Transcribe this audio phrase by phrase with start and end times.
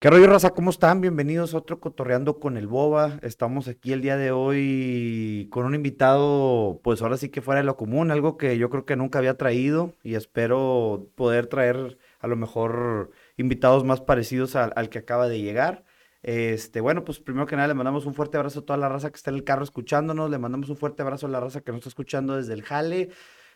[0.00, 0.50] ¿Qué rollo, raza?
[0.50, 1.00] ¿Cómo están?
[1.00, 3.18] Bienvenidos a otro Cotorreando con el Boba.
[3.22, 7.64] Estamos aquí el día de hoy con un invitado, pues ahora sí que fuera de
[7.66, 12.28] lo común, algo que yo creo que nunca había traído y espero poder traer a
[12.28, 15.84] lo mejor invitados más parecidos al, que acaba de llegar.
[16.22, 19.10] Este, bueno, pues primero que nada le mandamos un fuerte abrazo a toda la raza
[19.10, 21.72] que está en el carro escuchándonos, le mandamos un fuerte abrazo a la raza que
[21.72, 23.10] nos está escuchando desde el jale,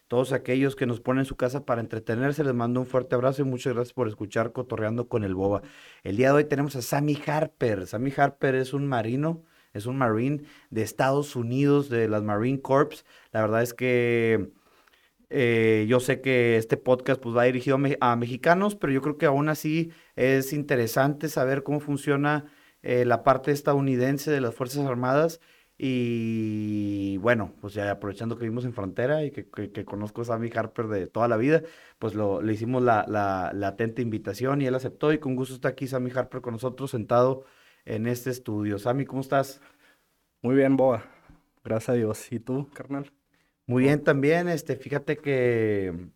[0.08, 3.42] todos aquellos que nos ponen en su casa para entretenerse, les mando un fuerte abrazo
[3.42, 5.62] y muchas gracias por escuchar Cotorreando con el Boba.
[6.02, 7.86] El día de hoy tenemos a Sammy Harper.
[7.86, 13.04] Sammy Harper es un marino, es un marine de Estados Unidos, de las Marine Corps.
[13.32, 14.52] La verdad es que
[15.30, 19.00] eh, yo sé que este podcast pues, va dirigido a, me a, mexicanos, pero yo
[19.00, 24.54] creo que aún así es interesante saber cómo funciona eh, la parte estadounidense de las
[24.54, 25.40] Fuerzas Armadas
[25.78, 30.24] y bueno, pues ya aprovechando que vivimos en frontera y que, que, que conozco a
[30.26, 31.62] Sammy Harper de toda la vida,
[31.98, 35.54] pues lo, le hicimos la, la, la, atenta invitación y él aceptó y con gusto
[35.54, 37.44] está aquí Sammy Harper con nosotros sentado
[37.84, 38.78] en este estudio.
[38.78, 39.60] Sammy, ¿cómo estás?
[40.42, 41.04] Muy bien, Boa.
[41.64, 42.32] Gracias a Dios.
[42.32, 43.12] ¿Y tú, carnal?
[43.66, 46.10] Muy bien también, este, fíjate que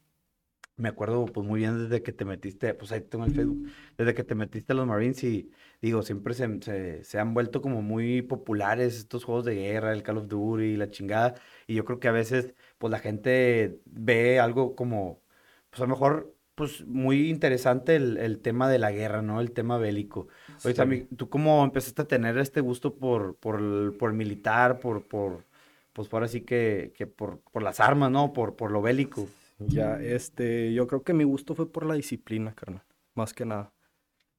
[0.77, 4.15] me acuerdo pues muy bien desde que te metiste, pues ahí tengo el Facebook, desde
[4.15, 7.83] que te metiste a los Marines y digo, siempre se, se, se, han vuelto como
[7.83, 11.35] muy populares estos juegos de guerra, el Call of Duty, la chingada,
[11.67, 15.23] y yo creo que a veces pues la gente ve algo como,
[15.71, 19.43] pues a lo mejor pues muy interesante el, el tema de la guerra, ¿no?
[19.43, 20.29] El tema bélico.
[20.65, 20.75] Oye, sí.
[20.75, 25.07] Sammy, ¿tú cómo empezaste a tener este gusto por, por, el, por el militar, por,
[25.07, 25.45] por,
[25.93, 28.33] pues por así que, que por, por las armas, ¿no?
[28.33, 29.29] Por, por lo bélico.
[29.59, 33.73] Ya, este, yo creo que mi gusto fue por la disciplina, carnal, más que nada.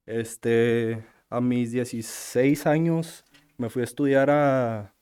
[0.06, 3.26] Este, a mis 16 años
[3.58, 4.94] me fui a estudiar a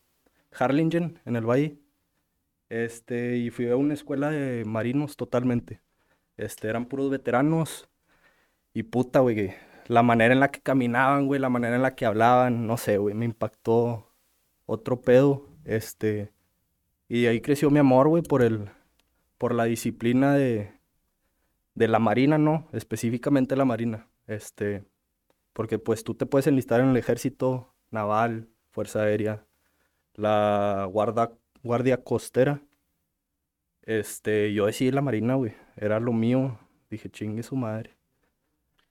[0.51, 1.79] Harlingen, en el Valle.
[2.69, 5.81] Este, y fui a una escuela de marinos totalmente.
[6.37, 7.89] Este, eran puros veteranos.
[8.73, 9.53] Y puta, güey,
[9.87, 12.97] la manera en la que caminaban, güey, la manera en la que hablaban, no sé,
[12.97, 14.13] güey, me impactó
[14.65, 15.47] otro pedo.
[15.65, 16.31] Este,
[17.09, 18.69] y ahí creció mi amor, güey, por el,
[19.37, 20.71] por la disciplina de,
[21.75, 22.67] de la marina, ¿no?
[22.71, 24.07] Específicamente la marina.
[24.27, 24.83] Este,
[25.53, 29.45] porque pues tú te puedes enlistar en el ejército naval, fuerza aérea,
[30.13, 31.31] la guarda,
[31.63, 32.61] guardia costera.
[33.83, 35.53] Este, yo decidí la marina, güey.
[35.75, 36.57] Era lo mío.
[36.89, 37.95] Dije, chingue su madre.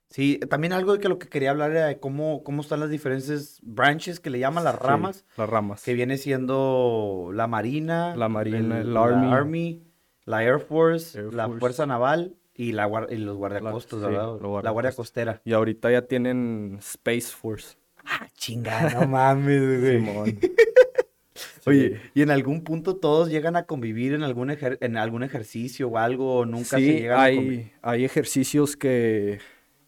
[0.09, 2.89] Sí, también algo de que lo que quería hablar era de cómo, cómo están las
[2.89, 5.17] diferentes branches que le llaman las ramas.
[5.17, 5.83] Sí, las ramas.
[5.83, 8.15] Que viene siendo la marina.
[8.15, 9.27] La marina, el, el army.
[9.27, 9.83] La Army,
[10.25, 11.59] la Air Force, Air la Force.
[11.59, 14.37] Fuerza Naval y, la, y los guardiacostos, La- sí, ¿verdad?
[14.41, 14.69] los la.
[14.71, 15.41] Guardia Costera.
[15.45, 17.77] Y ahorita ya tienen Space Force.
[18.05, 19.99] Ah, chinga, no mames, güey.
[19.99, 20.39] Simón.
[21.67, 25.87] Oye, ¿y en algún punto todos llegan a convivir en algún, ejer- en algún ejercicio
[25.89, 26.35] o algo?
[26.37, 27.59] ¿O nunca sí, se llegan a convivir?
[27.59, 29.39] hay, hay ejercicios que,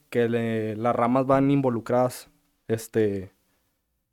[0.10, 2.30] que le- las ramas van involucradas.
[2.68, 3.32] Este,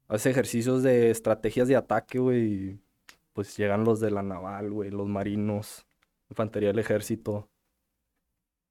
[0.09, 2.79] hace ejercicios de estrategias de ataque, güey.
[3.33, 5.87] Pues llegan los de la naval, güey, los marinos,
[6.35, 7.49] infantería del ejército.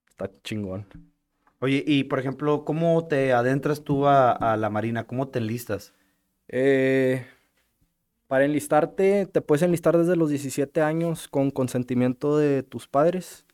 [0.10, 0.86] Está chingón.
[1.60, 5.08] Oye, y por ejemplo, ¿cómo te adentras tú a, a la marina?
[5.08, 5.94] ¿Cómo te enlistas?
[6.50, 7.26] Eh,
[8.28, 13.46] para enlistarte, te puedes enlistar desde los 17 años con consentimiento de tus padres.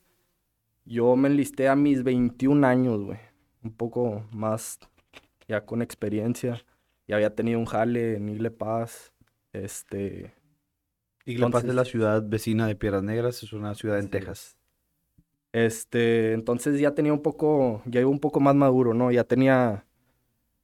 [0.85, 3.19] Yo me enlisté a mis 21 años, güey.
[3.63, 4.79] Un poco más
[5.47, 6.65] ya con experiencia.
[7.07, 9.13] Ya había tenido un jale en Igle Paz.
[9.53, 10.33] Este,
[11.35, 14.09] Es Entonces- la ciudad vecina de Piedras Negras, es una ciudad en Sí.
[14.09, 14.55] Texas.
[15.51, 19.11] este, entonces ya tenía un poco, ya iba un poco más maduro, ¿no?
[19.11, 19.83] Ya tenía,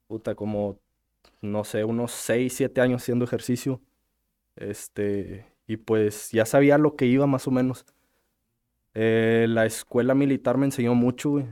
[0.08, 0.80] puta, como,
[1.42, 3.82] no sé, unos 6, 7 años haciendo ejercicio.
[4.56, 7.84] Este, y pues ya sabía lo que iba más o menos.
[8.94, 11.46] Eh, la escuela militar me enseñó mucho, güey.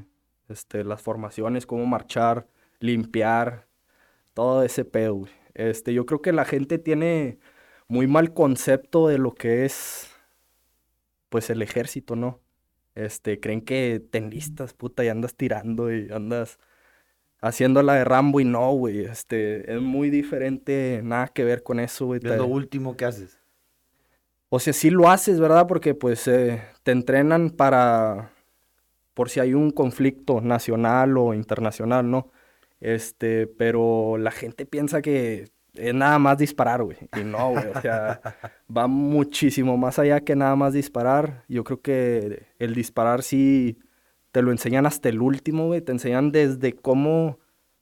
[0.49, 2.47] Este, las formaciones, cómo marchar,
[2.79, 3.67] limpiar,
[4.33, 5.31] todo ese pedo, güey.
[5.55, 7.39] Este, yo creo que la gente tiene
[7.93, 10.09] muy mal concepto de lo que es,
[11.29, 12.41] pues, el ejército, ¿no?
[12.95, 16.57] Este, creen que te enlistas, puta, y andas tirando y andas
[17.39, 19.05] haciendo la de Rambo y no, güey.
[19.05, 22.19] Este, es muy diferente, nada que ver con eso, güey.
[22.23, 23.39] Es lo último que haces.
[24.49, 25.67] o sea, sí lo haces, ¿verdad?
[25.67, 28.31] Porque pues eh, te entrenan para,
[29.13, 32.31] por si hay un conflicto nacional o internacional, ¿no?
[32.79, 36.97] Este, pero la gente piensa que es nada más disparar, güey.
[37.19, 37.67] Y no, güey.
[37.67, 38.21] O sea,
[38.75, 41.45] va muchísimo más allá que nada más disparar.
[41.47, 43.79] Yo creo que el disparar sí
[44.31, 45.81] te lo enseñan hasta el último, güey.
[45.81, 47.39] Te enseñan desde cómo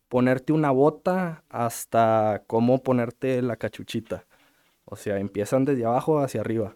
[0.08, 4.26] ponerte una bota hasta cómo ponerte la cachuchita.
[4.86, 6.76] O sea, empiezan desde abajo hacia arriba.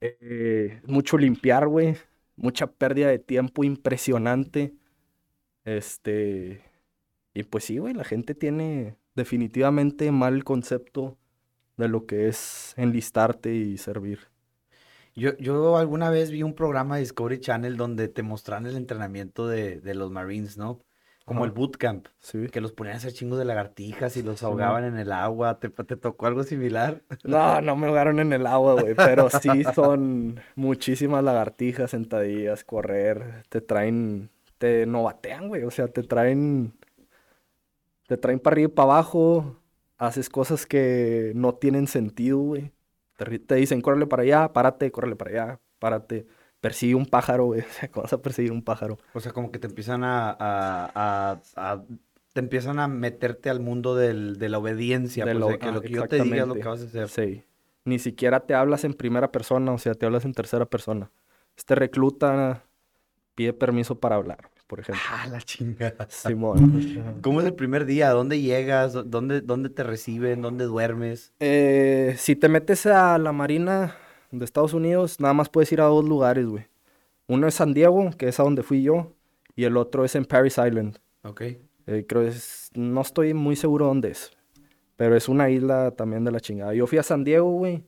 [0.00, 1.96] Eh, mucho limpiar, güey.
[2.36, 4.74] Mucha pérdida de tiempo impresionante.
[5.64, 6.62] Este.
[7.34, 11.16] Y pues sí, güey, la gente tiene definitivamente mal concepto
[11.76, 14.20] de lo que es enlistarte y servir.
[15.14, 19.46] Yo, yo alguna vez vi un programa de Discovery Channel donde te mostraban el entrenamiento
[19.48, 20.80] de, de los Marines, ¿no?
[21.24, 22.46] Como el bootcamp, Sí.
[22.52, 25.58] que los ponían a hacer chingos de lagartijas y los ahogaban en el agua.
[25.58, 27.02] ¿Te, te tocó algo similar?
[27.24, 33.42] No, no me ahogaron en el agua, güey, pero sí son muchísimas lagartijas, sentadillas, correr,
[33.48, 36.74] te traen, te novatean, güey, o sea, te traen,
[38.06, 39.56] te traen para arriba y para abajo,
[39.98, 42.72] haces cosas que no tienen sentido, güey.
[43.46, 46.26] Te, dicen, córrele para allá, párate, córrele para allá, párate,
[46.60, 48.98] persigue un pájaro, güey, o sea, ¿cómo vas a perseguir un pájaro?
[49.14, 51.84] O sea, como que te empiezan a, a- a- a-
[52.32, 55.72] te empiezan a meterte al mundo del- de la obediencia, De pues, lo- que ah,
[55.72, 57.08] lo que yo te diga es lo que vas a hacer.
[57.08, 57.44] Sí.
[57.86, 61.10] Ni siquiera te hablas en primera persona, o sea, te hablas en tercera persona.
[61.56, 62.64] Este recluta
[63.34, 65.02] pide permiso para hablar, por ejemplo.
[65.10, 66.06] Ah, la chingada.
[66.08, 67.20] Simón.
[67.22, 68.10] ¿Cómo es el primer día?
[68.10, 68.92] ¿Dónde llegas?
[68.92, 70.42] ¿Dónde, dónde te reciben?
[70.42, 71.32] ¿Dónde duermes?
[71.40, 73.96] Eh, si te metes a la Marina
[74.30, 76.66] de Estados Unidos, nada más puedes ir a dos lugares, güey.
[77.28, 79.12] Uno es San Diego, que es a donde fui yo,
[79.54, 80.98] y el otro es en Paris Island.
[81.22, 81.42] Ok.
[81.86, 84.32] Eh, creo es, no estoy muy seguro dónde es,
[84.96, 86.74] pero es una isla también de la chingada.
[86.74, 87.84] Yo fui a San Diego, güey,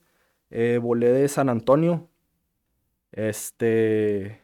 [0.51, 2.09] eh, volé de San Antonio,
[3.13, 4.41] este,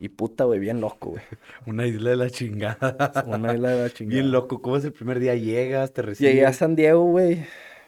[0.00, 1.22] y puta, güey, bien loco, güey.
[1.66, 3.24] Una isla de la chingada.
[3.26, 4.20] Una isla de la chingada.
[4.20, 4.62] Bien loco.
[4.62, 5.34] ¿Cómo es el primer día?
[5.34, 5.92] ¿Llegas?
[5.92, 6.32] ¿Te reciben?
[6.32, 7.44] Llegué a San Diego, güey.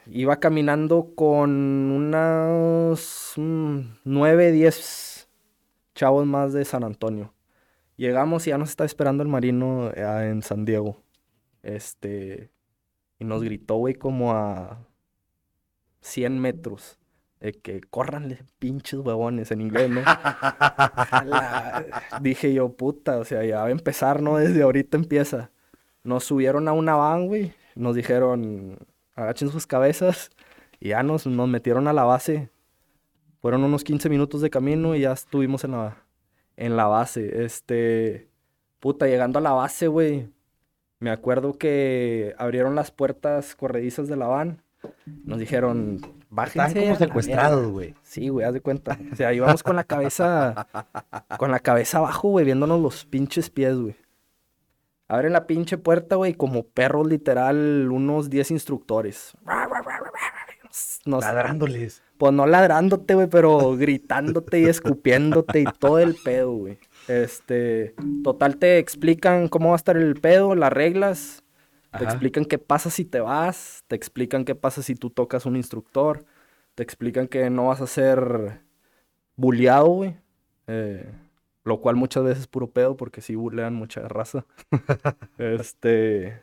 [0.07, 5.29] Iba caminando con unos mm, 9, 10
[5.95, 7.33] chavos más de San Antonio.
[7.97, 11.03] Llegamos y ya nos estaba esperando el marino eh, en San Diego.
[11.63, 12.51] Este.
[13.21, 14.85] Y nos gritó, güey, como a
[16.01, 17.00] 100 metros.
[17.41, 20.03] De que córranle, pinches huevones, en inglés, ¿no?
[21.25, 21.85] La-
[22.21, 24.37] Dije yo, puta, o sea, ya va a empezar, ¿no?
[24.37, 25.51] Desde ahorita empieza.
[26.05, 27.55] Nos subieron a una van, güey.
[27.75, 28.79] Nos dijeron,
[29.15, 30.31] agachen sus cabezas.
[30.79, 32.51] Y ya nos, nos metieron a la base.
[33.41, 35.97] Fueron unos 15 minutos de camino y ya estuvimos en la,
[36.57, 37.45] en la base.
[37.45, 38.29] Este,
[38.81, 40.29] puta, llegando a la base, güey.
[40.99, 44.63] Me acuerdo que abrieron las puertas corredizas de la van.
[45.25, 46.01] Nos dijeron,
[46.31, 46.59] bájense.
[46.69, 47.73] Estaban como secuestrados, verga".
[47.73, 47.95] güey.
[48.03, 48.99] Sí, güey, haz de cuenta.
[49.13, 50.67] O sea, íbamos con la cabeza,
[51.39, 53.97] con la cabeza abajo, güey, viéndonos los pinches pies, güey.
[55.09, 59.33] Abren la pinche puerta, güey, como perros, literal, unos 10 instructores.
[61.05, 62.03] Nos- Ladrándoles.
[62.17, 66.79] pues no ladrándote, güey, pero gritándote y escupiéndote y todo el pedo, güey.
[67.09, 71.40] Este, total, te explican cómo va a estar el pedo, las reglas.
[71.91, 72.05] Te Ajá.
[72.05, 76.25] explican qué pasa si te vas, te explican qué pasa si tú tocas un instructor,
[76.75, 78.61] te explican que no vas a ser
[79.37, 80.17] bulleado, güey.
[80.69, 81.11] eh,
[81.65, 84.47] lo cual muchas veces es puro pedo porque sí bullean mucha raza.
[85.39, 86.43] este,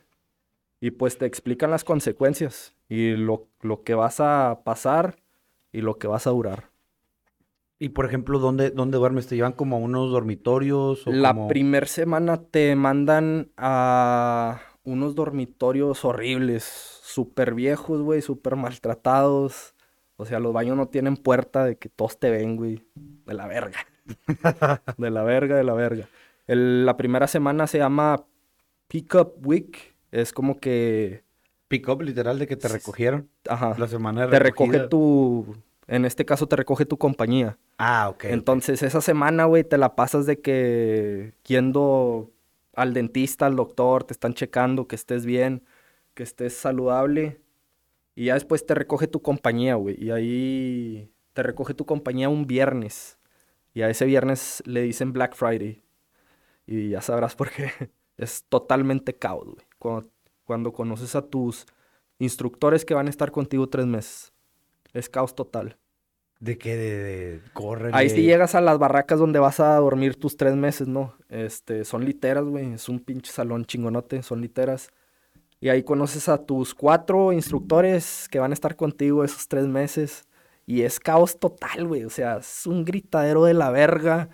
[0.80, 5.16] y pues te explican las consecuencias y lo, lo que vas a pasar
[5.72, 6.70] y lo que vas a durar.
[7.80, 9.28] Y por ejemplo, ¿dónde, dónde duermes?
[9.28, 11.06] ¿Te llevan como a unos dormitorios?
[11.06, 16.64] O La como- primer semana te mandan a unos dormitorios horribles,
[17.02, 19.74] súper viejos, güey, súper maltratados.
[20.16, 22.84] O sea, los baños no tienen puerta de que todos te ven, güey.
[22.94, 23.78] De la verga.
[24.96, 26.08] De la verga, de la verga.
[26.46, 28.24] El- la primera semana se llama
[28.88, 29.94] Pickup Week.
[30.10, 31.22] Es como que,
[31.68, 35.54] Pick up, literal, de que te recogieron ajá, la semana de te recoge tu,
[35.86, 37.58] en este caso te recoge tu compañía.
[37.76, 38.14] Ah, ok.
[38.16, 38.24] ok.
[38.30, 42.30] Entonces, esa semana, güey, te la pasas de que yendo
[42.78, 45.64] al dentista, al doctor, te están checando que estés bien,
[46.14, 47.40] que estés saludable.
[48.14, 49.96] Y ya después te recoge tu compañía, güey.
[49.98, 53.18] Y ahí te recoge tu compañía un viernes.
[53.74, 55.82] Y a ese viernes le dicen Black Friday.
[56.66, 57.70] Y ya sabrás por qué.
[58.16, 59.66] Es totalmente caos, güey.
[59.78, 60.10] Cuando,
[60.44, 61.66] cuando conoces a tus
[62.18, 64.32] instructores que van a estar contigo tres meses.
[64.92, 65.78] Es caos total.
[66.40, 66.76] ¿De qué?
[66.76, 67.40] De, de...
[67.52, 67.96] Córrele.
[67.96, 71.14] Ahí sí llegas a las barracas donde vas a dormir tus tres meses, ¿no?
[71.28, 72.74] Este, son literas, güey.
[72.74, 74.90] Es un pinche salón chingonote, son literas.
[75.60, 80.28] Y ahí conoces a tus cuatro instructores que van a estar contigo esos tres meses.
[80.66, 82.04] Y es caos total, güey.
[82.04, 84.28] O sea, es un gritadero de la verga.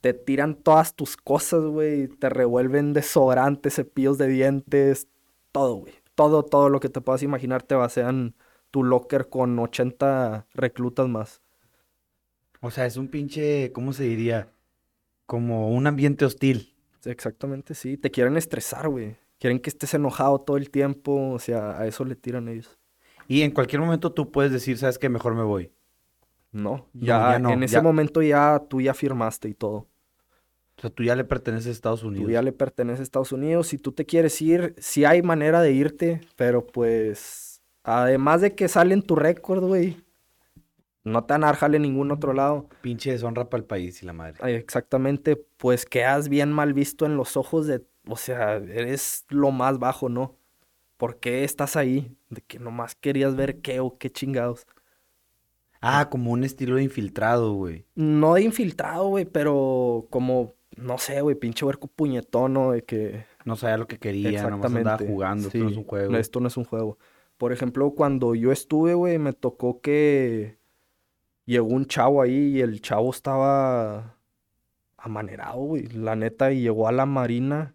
[0.00, 2.06] Te tiran todas tus cosas, güey.
[2.06, 5.08] Te revuelven desodorantes, cepillos de dientes.
[5.50, 5.94] Todo, güey.
[6.14, 8.36] Todo, todo lo que te puedas imaginar te vacían
[8.74, 11.40] tu locker con 80 reclutas más.
[12.60, 14.48] O sea, es un pinche, ¿cómo se diría?
[15.26, 16.74] Como un ambiente hostil.
[17.04, 17.96] Exactamente, sí.
[17.96, 19.14] Te quieren estresar, güey.
[19.38, 21.30] Quieren que estés enojado todo el tiempo.
[21.30, 22.76] O sea, a eso le tiran ellos.
[23.28, 25.08] Y en cualquier momento tú puedes decir, ¿sabes qué?
[25.08, 25.70] Mejor me voy.
[26.50, 27.82] No, No, ya, no, en ese ya.
[27.82, 29.86] momento ya tú ya firmaste y todo.
[30.76, 32.26] O sea, tú ya le perteneces a Estados Unidos.
[32.26, 33.68] Tú ya le perteneces a Estados Unidos.
[33.68, 37.53] Si tú te quieres ir, sí hay manera de irte, pero pues,
[37.84, 39.96] además de que sale en tu récord, güey,
[41.04, 42.68] no te van a dar jale en ningún otro lado.
[42.80, 44.38] Pinche deshonra para el país y la madre.
[44.40, 49.50] Ay, Exactamente, pues quedas bien mal visto en los ojos de, o sea, eres lo
[49.50, 50.36] más bajo, ¿no?
[50.96, 52.16] ¿Por qué estás ahí?
[52.30, 54.66] De que nomás querías ver qué o qué chingados.
[55.82, 57.84] Ah, como un estilo de infiltrado, güey.
[57.94, 62.72] No de infiltrado, güey, pero como, no sé, güey, pinche huerco puñetón, ¿no?
[62.72, 63.26] De que...
[63.44, 65.48] No sabía lo que quería, nomás andaba jugando.
[65.48, 66.16] Esto no es un juego.
[66.16, 66.98] esto no es un juego.
[67.38, 70.58] Por ejemplo, cuando yo estuve, güey, me tocó que
[71.44, 74.16] llegó un chavo ahí y el chavo estaba
[74.96, 75.88] amanerado, güey.
[75.88, 77.74] La neta, y llegó a la marina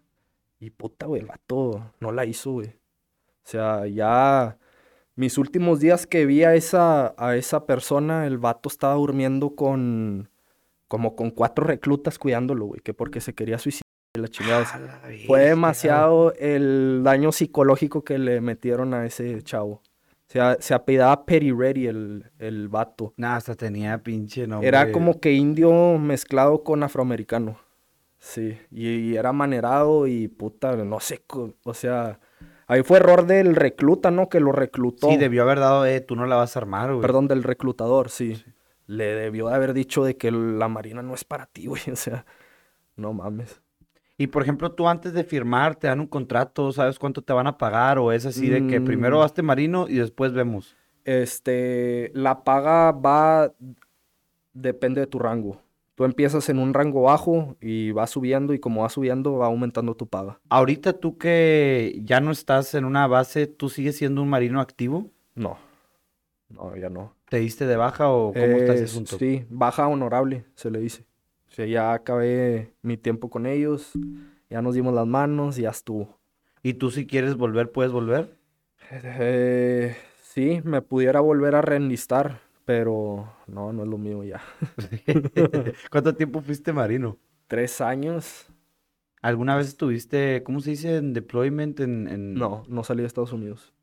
[0.58, 2.68] y puta, güey, el vato no la hizo, güey.
[2.68, 4.58] O sea, ya
[5.16, 10.30] mis últimos días que vi a esa, a esa persona, el vato estaba durmiendo con,
[10.88, 14.66] como con cuatro reclutas cuidándolo, güey, que porque se quería suicidar y la chingada.
[14.72, 19.82] A la Fue demasiado el daño psicológico que le metieron a ese chavo.
[20.30, 23.14] O sea, se apellidaba Petty Ready el, el vato.
[23.16, 24.68] Nah, hasta tenía pinche nombre.
[24.68, 27.58] Era como que indio mezclado con afroamericano.
[28.18, 31.24] Sí, y, y era manerado y puta, no sé,
[31.64, 32.20] o sea,
[32.66, 34.28] ahí fue error del recluta, ¿no?
[34.28, 35.08] Que lo reclutó.
[35.08, 37.00] Sí, debió haber dado, eh, tú no la vas a armar, güey.
[37.00, 38.44] Perdón, del reclutador, sí.
[38.86, 41.80] Le debió de haber dicho de que la marina no es para ti, güey.
[41.92, 42.26] O sea,
[42.94, 43.62] no mames.
[44.20, 47.46] Y por ejemplo, tú antes de firmar te dan un contrato, ¿sabes cuánto te van
[47.46, 47.98] a pagar?
[47.98, 49.22] O es así de que primero Mm.
[49.22, 50.76] hazte marino y después vemos.
[51.06, 53.50] Este, la paga va,
[54.52, 55.62] depende de tu rango.
[55.94, 59.94] Tú empiezas en un rango bajo y va subiendo y como va subiendo va aumentando
[59.94, 60.38] tu paga.
[60.50, 65.10] Ahorita tú que ya no estás en una base, ¿tú sigues siendo un marino activo?
[65.34, 65.56] No,
[66.50, 67.14] no, ya no.
[67.30, 69.16] ¿Te diste de baja o cómo está ese Es- asunto?
[69.18, 71.06] Sí, baja honorable, se le dice.
[71.50, 73.92] O sea, ya acabé mi tiempo con ellos,
[74.48, 76.18] ya nos dimos las manos y ya estuvo.
[76.62, 78.36] ¿Y tú si quieres volver, puedes volver?
[78.90, 84.40] Eh, sí, me pudiera volver a reenlistar, pero no, no es lo mío ya.
[85.90, 87.18] ¿Cuánto tiempo fuiste marino?
[87.48, 88.46] Tres años,
[89.22, 93.32] ¿Alguna vez estuviste, cómo se dice, en deployment en, en- no, no salí de Estados
[93.32, 93.74] Unidos.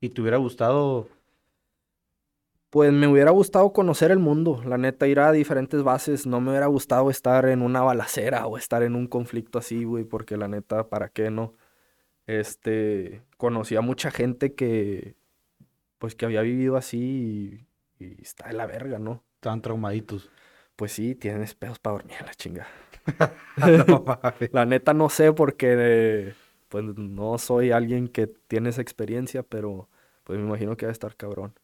[0.00, 1.08] ¿Y te hubiera gustado?
[2.72, 6.26] Pues me hubiera gustado conocer el mundo, la neta, ir a diferentes bases.
[6.26, 10.04] No me hubiera gustado estar en una balacera o estar en un conflicto así, güey,
[10.04, 11.52] porque la neta, ¿para qué no?
[12.26, 15.16] Este, conocí a mucha gente que,
[15.98, 17.66] pues, que había vivido así
[18.00, 19.24] y, y está de la verga, ¿no?
[19.36, 20.30] Estaban traumaditos.
[20.76, 22.66] Pues sí, tienes pedos para dormir a la chinga.
[23.88, 24.04] No.
[24.52, 26.34] La neta no sé porque, eh,
[26.68, 29.88] pues, no soy alguien que tiene esa experiencia, pero,
[30.24, 31.54] pues, me imagino que va a estar cabrón.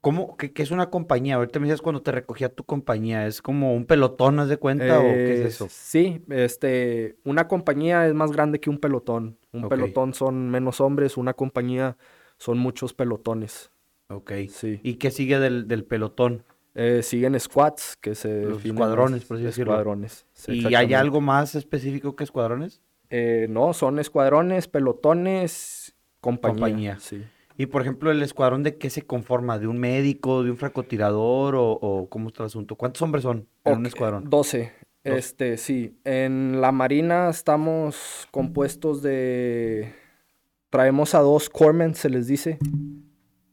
[0.00, 0.36] ¿Cómo?
[0.36, 1.34] ¿Qué, qué es una compañía?
[1.34, 3.26] Ahorita me decías cuando te recogía tu compañía.
[3.26, 4.98] ¿Es como un pelotón, haz de cuenta?
[5.00, 5.66] ¿O qué es Eh, eso?
[5.68, 9.36] Sí, este, una compañía es más grande que un pelotón.
[9.52, 11.96] Un pelotón son menos hombres, una compañía
[12.38, 13.70] son muchos pelotones.
[14.08, 14.32] Ok.
[14.48, 14.80] Sí.
[14.82, 16.44] ¿Y qué sigue del, del pelotón?
[16.74, 19.72] Eh, siguen squads, que se Los escuadrones, por así decirlo.
[19.72, 22.80] Escuadrones, sí, ¿Y hay algo más específico que escuadrones?
[23.10, 26.54] Eh, no, son escuadrones, pelotones, compañía.
[26.60, 26.98] Compañía.
[27.00, 27.24] Sí.
[27.60, 29.58] Y por ejemplo, ¿el escuadrón de qué se conforma?
[29.58, 32.74] ¿De un médico, de un francotirador o, o cómo está el asunto?
[32.74, 34.30] ¿Cuántos hombres son en un escuadrón?
[34.30, 34.72] 12.
[35.04, 35.94] Este, sí.
[36.04, 39.92] En la Marina estamos compuestos de...
[40.70, 42.56] Traemos a dos corpsmen, se les dice.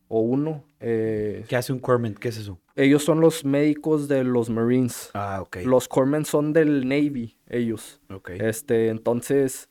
[0.07, 0.63] O uno.
[0.79, 2.13] eh, ¿Qué hace un corpsman?
[2.13, 2.61] ¿Qué es eso?
[2.77, 5.09] ellos son los médicos de los Marines.
[5.15, 5.57] Ah, ok.
[5.65, 7.99] Los corpsmen son del Navy, ellos.
[8.09, 8.29] Ok.
[8.39, 9.67] Este, entonces,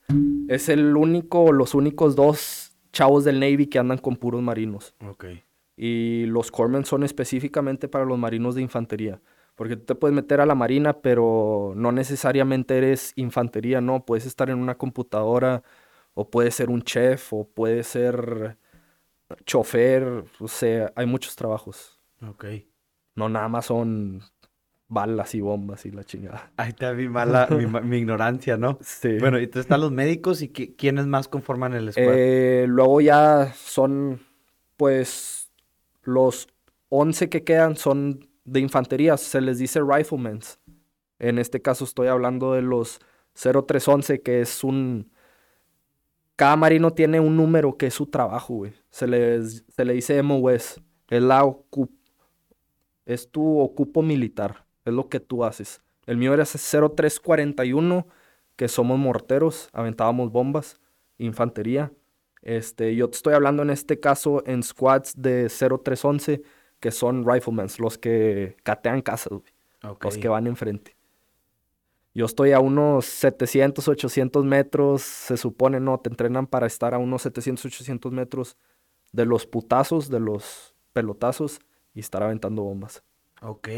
[0.49, 2.66] es el único, los únicos dos
[2.97, 4.95] chavos del Navy que andan con puros marinos.
[5.07, 5.27] Ok.
[5.77, 9.21] Y los corpsmen son específicamente para los marinos de infantería.
[9.55, 14.05] Porque tú te puedes meter a la marina, pero no necesariamente eres infantería, no.
[14.07, 15.63] Puedes estar en una computadora,
[16.15, 18.57] o puedes ser un chef, o puedes ser
[19.45, 20.25] chofer.
[20.41, 21.99] O sea, hay muchos trabajos.
[22.27, 22.47] Ok.
[23.15, 24.23] No nada más son
[24.89, 26.51] balas y bombas y la chingada.
[26.57, 27.49] Ahí está mi mala,
[27.83, 28.79] mi, ignorancia, ¿no?
[28.83, 29.19] Sí.
[29.19, 32.15] Bueno, y entonces están los médicos y qui- quiénes más conforman el escuadrón.
[32.19, 34.21] Eh, luego ya son,
[34.77, 35.51] pues,
[36.03, 36.49] los
[36.89, 40.39] 11 que quedan son de infantería, se les dice riflemen.
[41.19, 43.01] En este caso estoy hablando de los
[43.35, 45.11] 0311, que es un...
[46.37, 48.75] Cada marino tiene un número que es su trabajo, güey.
[48.91, 50.81] Se les, se le dice MOS.
[51.09, 51.89] Es, la ocu-
[53.07, 54.66] es tu ocupo militar.
[54.87, 55.83] Es lo que tú haces.
[56.07, 58.07] El mío era ese 0341,
[58.57, 60.81] que somos morteros, aventábamos bombas,
[61.19, 61.93] infantería.
[62.41, 66.43] Este, yo te estoy hablando en este caso en squads de 0311,
[66.81, 69.33] que son riflemen, los que catean casas,
[70.01, 70.97] los que van enfrente.
[72.15, 76.99] Yo estoy a unos 700, 800 metros, se supone, no, te entrenan para estar a
[76.99, 78.57] unos 700, 800 metros
[79.13, 81.61] de los putazos, de los pelotazos
[81.93, 83.03] y estar aventando bombas.
[83.43, 83.69] Ok.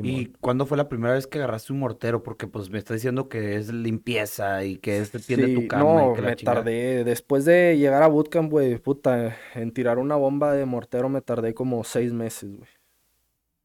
[0.00, 2.22] ¿Y cuándo fue la primera vez que agarraste un mortero?
[2.22, 5.66] Porque pues me está diciendo que es limpieza y que es el pie de tu
[5.66, 6.66] Sí, cama no, y que la me chingada.
[6.66, 11.22] tardé, después de llegar a bootcamp, güey, puta, en tirar una bomba de mortero me
[11.22, 12.68] tardé como seis meses, güey.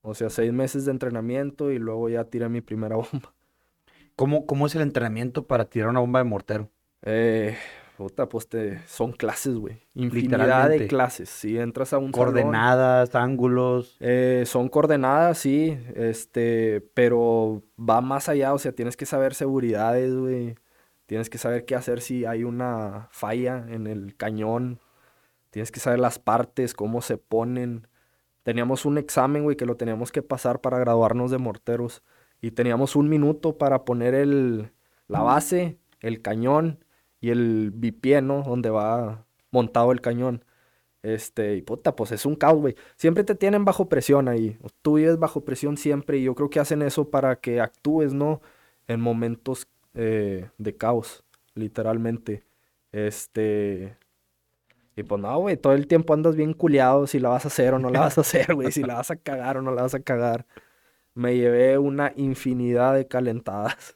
[0.02, 3.34] O sea, seis meses de entrenamiento y luego ya tiré mi primera bomba.
[4.16, 6.70] ¿Cómo, cómo es el entrenamiento para tirar una bomba de mortero?
[7.02, 7.56] Eh,
[8.00, 9.82] puta, pues te, son clases, güey.
[9.94, 11.28] Infinidad de clases.
[11.28, 13.98] Si entras a un salón, Coordenadas, ángulos.
[14.00, 20.16] eh, son coordenadas, sí, este, pero va más allá, o sea, tienes que saber seguridades,
[20.16, 20.56] güey.
[21.08, 24.80] Tienes que saber qué hacer si hay una falla en el cañón.
[25.50, 27.86] Tienes que saber las partes, cómo se ponen.
[28.44, 32.02] Teníamos un examen, güey, que lo teníamos que pasar para graduarnos de morteros.
[32.40, 34.72] Y teníamos un minuto para poner el,
[35.10, 36.80] la base, el cañón
[37.22, 38.44] y el bipié, ¿no?
[38.44, 40.44] Donde va montado el cañón.
[41.02, 42.76] Este, y puta, pues es un caos, güey.
[42.98, 44.58] Siempre te tienen bajo presión ahí.
[44.82, 48.42] Tú vives bajo presión siempre y yo creo que hacen eso para que actúes, ¿no?
[48.88, 51.24] En momentos eh, de caos,
[51.56, 52.44] literalmente.
[52.92, 53.98] Este...
[54.96, 57.74] Y pues no, güey, todo el tiempo andas bien culiado si la vas a hacer
[57.74, 59.84] o no la vas a hacer, güey, si la vas a cagar o no la
[59.84, 60.46] vas a cagar.
[61.14, 63.96] Me llevé una infinidad de calentadas.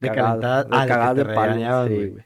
[0.00, 2.24] De Cagadas- de Ah, de palo, sí, güey.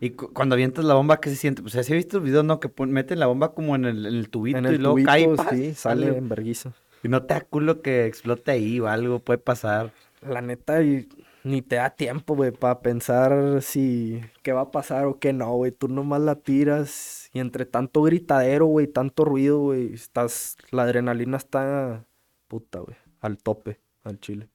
[0.00, 1.62] Y cu- cuando avientas la bomba, ¿qué se siente?
[1.62, 2.58] Pues, ¿sí has visto el video, no?
[2.58, 5.20] Que meten la bomba como en el, en el tubito En y el luego cae
[5.22, 6.18] y tubito, sí, sale sale.
[6.18, 6.72] en vergüenza.
[7.04, 9.92] Y no te da culo que explote ahí o algo, puede pasar.
[10.28, 11.08] La neta, y
[11.44, 15.52] ni te da tiempo, güey, para pensar si qué va a pasar o qué no,
[15.54, 15.70] güey.
[15.72, 21.36] Tú nomás la tiras y entre tanto gritadero, güey, tanto ruido, güey, estás, la adrenalina
[21.36, 22.04] está,
[22.48, 24.48] puta, güey, al tope, al chile.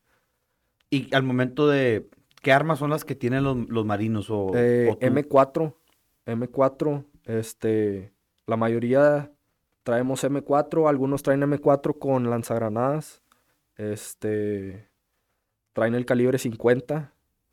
[0.89, 2.07] Y al momento de...
[2.47, 4.29] ¿Qué armas son las que tienen los, los marinos?
[4.29, 5.05] O, Eh, o tú?
[5.05, 5.73] M4,
[6.25, 8.13] M4, este,
[8.45, 9.33] la mayoría
[9.83, 13.21] traemos M4, algunos traen M4 con lanzagranadas,
[13.75, 14.87] este,
[15.73, 17.11] traen el calibre 50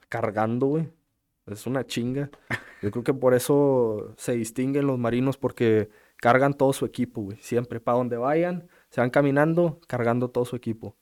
[0.09, 0.89] cargando, güey,
[1.47, 2.31] es una chinga.
[2.81, 7.39] Yo creo que por eso se distinguen los marinos porque cargan todo su equipo, güey,
[7.41, 10.95] siempre, para donde vayan, se van caminando, cargando todo su equipo.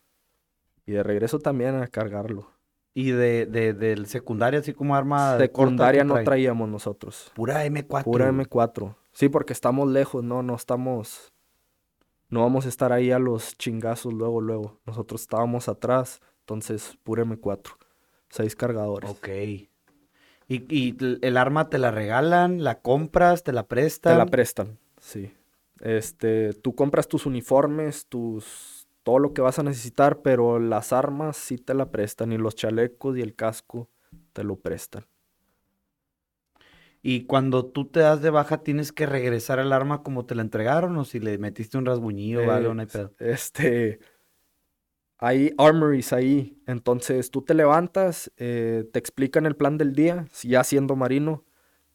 [0.87, 2.62] Y de regreso también a cargarlo.
[2.95, 7.33] Y de, de, del secundaria, así como arma Secundaria ¿qué no traíamos nosotros.
[7.35, 8.05] Pura M4.
[8.05, 8.47] Pura güey.
[8.47, 8.95] M4.
[9.13, 11.33] Sí, porque estamos lejos, no, no estamos.
[12.29, 14.81] No vamos a estar ahí a los chingazos luego, luego.
[14.87, 17.77] Nosotros estábamos atrás, entonces pura M4.
[18.29, 19.11] Seis cargadores.
[19.11, 19.29] Ok.
[19.29, 19.69] ¿Y,
[20.49, 24.15] y el arma te la regalan, la compras, te la prestan?
[24.15, 25.33] Te la prestan, sí.
[25.81, 31.37] Este, tú compras tus uniformes, tus todo lo que vas a necesitar, pero las armas
[31.37, 33.91] sí te la prestan y los chalecos y el casco
[34.33, 35.07] te lo prestan.
[37.03, 40.43] Y cuando tú te das de baja, ¿tienes que regresar el arma como te la
[40.43, 40.97] entregaron?
[40.97, 43.13] ¿O si le metiste un rasguñillo Eh, no hay pedo?
[43.19, 43.99] Este,
[45.19, 50.65] hay armories ahí, entonces tú te levantas, eh, te explican el plan del día, ya
[50.65, 51.45] siendo marino,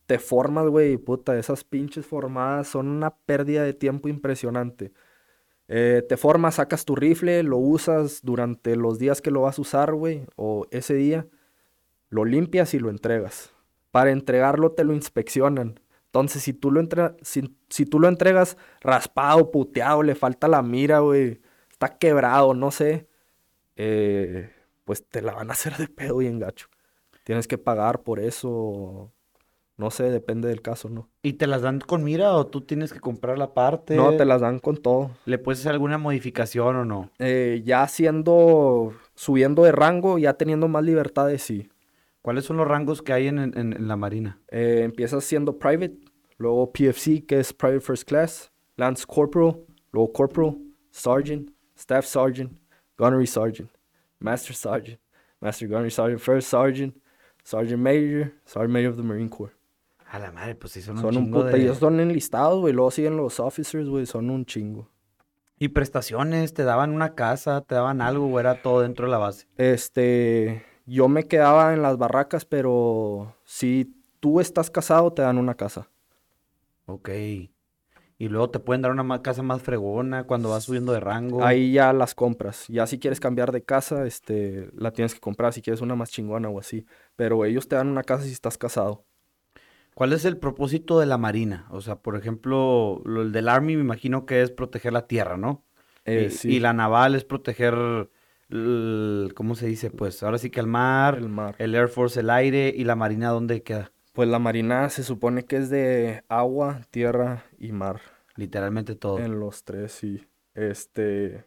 [0.07, 4.93] te formas, güey, puta, esas pinches formadas son una pérdida de tiempo impresionante.
[5.69, 9.61] Eh, te formas, sacas tu rifle, lo usas durante los días que lo vas a
[9.61, 11.27] usar, güey, o ese día,
[12.09, 13.53] lo limpias y lo entregas.
[13.91, 15.79] Para entregarlo te lo inspeccionan.
[16.05, 20.61] Entonces, si tú lo, entre- si, si tú lo entregas raspado, puteado, le falta la
[20.63, 23.07] mira, güey, está quebrado, no sé,
[23.75, 24.51] eh,
[24.85, 26.67] pues te la van a hacer de pedo y engacho.
[27.23, 29.13] Tienes que pagar por eso,
[29.77, 31.07] no sé, depende del caso, ¿no?
[31.21, 33.95] ¿Y te las dan con mira o tú tienes que comprar la parte?
[33.95, 35.11] No, te las dan con todo.
[35.25, 37.11] ¿Le puedes hacer alguna modificación o no?
[37.19, 41.69] Eh, ya siendo, subiendo de rango, ya teniendo más libertades, sí.
[42.21, 44.39] ¿Cuáles son los rangos que hay en, en- en la marina?
[44.49, 45.97] Eh, empiezas siendo private,
[46.37, 49.59] luego PFC, que es Private First Class, Lance Corporal,
[49.91, 50.57] luego Corporal,
[50.91, 52.51] Sergeant, Staff Sergeant,
[52.97, 53.69] Gunnery Sergeant,
[54.19, 54.99] Master Sergeant,
[55.39, 56.95] Master Gunnery Sergeant, First Sergeant,
[57.43, 59.51] Sergeant Major, Sergeant Major of the Marine Corps.
[60.09, 61.61] A la madre, pues sí, son un Son un puta, de...
[61.61, 64.89] ellos son enlistados, güey, luego siguen los officers, güey, son un chingo.
[65.59, 66.53] ¿Y prestaciones?
[66.53, 67.61] ¿Te daban una casa?
[67.61, 69.47] ¿Te daban algo o era todo dentro de la base?
[69.57, 75.55] Este, yo me quedaba en las barracas, pero si tú estás casado, te dan una
[75.55, 75.89] casa.
[76.85, 77.09] Ok.
[78.19, 81.43] Y luego te pueden dar una casa más fregona cuando vas subiendo de rango.
[81.43, 82.65] Ahí ya las compras.
[82.67, 86.09] Ya si quieres cambiar de casa, este, la tienes que comprar si quieres una más
[86.09, 86.85] chingona o así.
[87.15, 89.05] Pero ellos te dan una casa si estás casado.
[89.97, 91.65] ¿Cuál es el propósito de la marina?
[91.71, 95.37] O sea, por ejemplo, lo el del Army me imagino que es proteger la tierra,
[95.37, 95.63] ¿no?
[96.05, 96.49] Eh, y, sí.
[96.49, 97.73] y la naval es proteger
[98.49, 99.89] el- ¿cómo se dice?
[99.89, 101.55] Pues ahora sí que el mar, El mar.
[101.57, 103.91] el Air Force, el aire y la marina, ¿dónde queda?
[104.13, 107.99] Pues la marina se supone que es de agua, tierra y mar.
[108.35, 109.17] Literalmente todo.
[109.17, 110.27] En los tres, sí.
[110.53, 111.45] Este,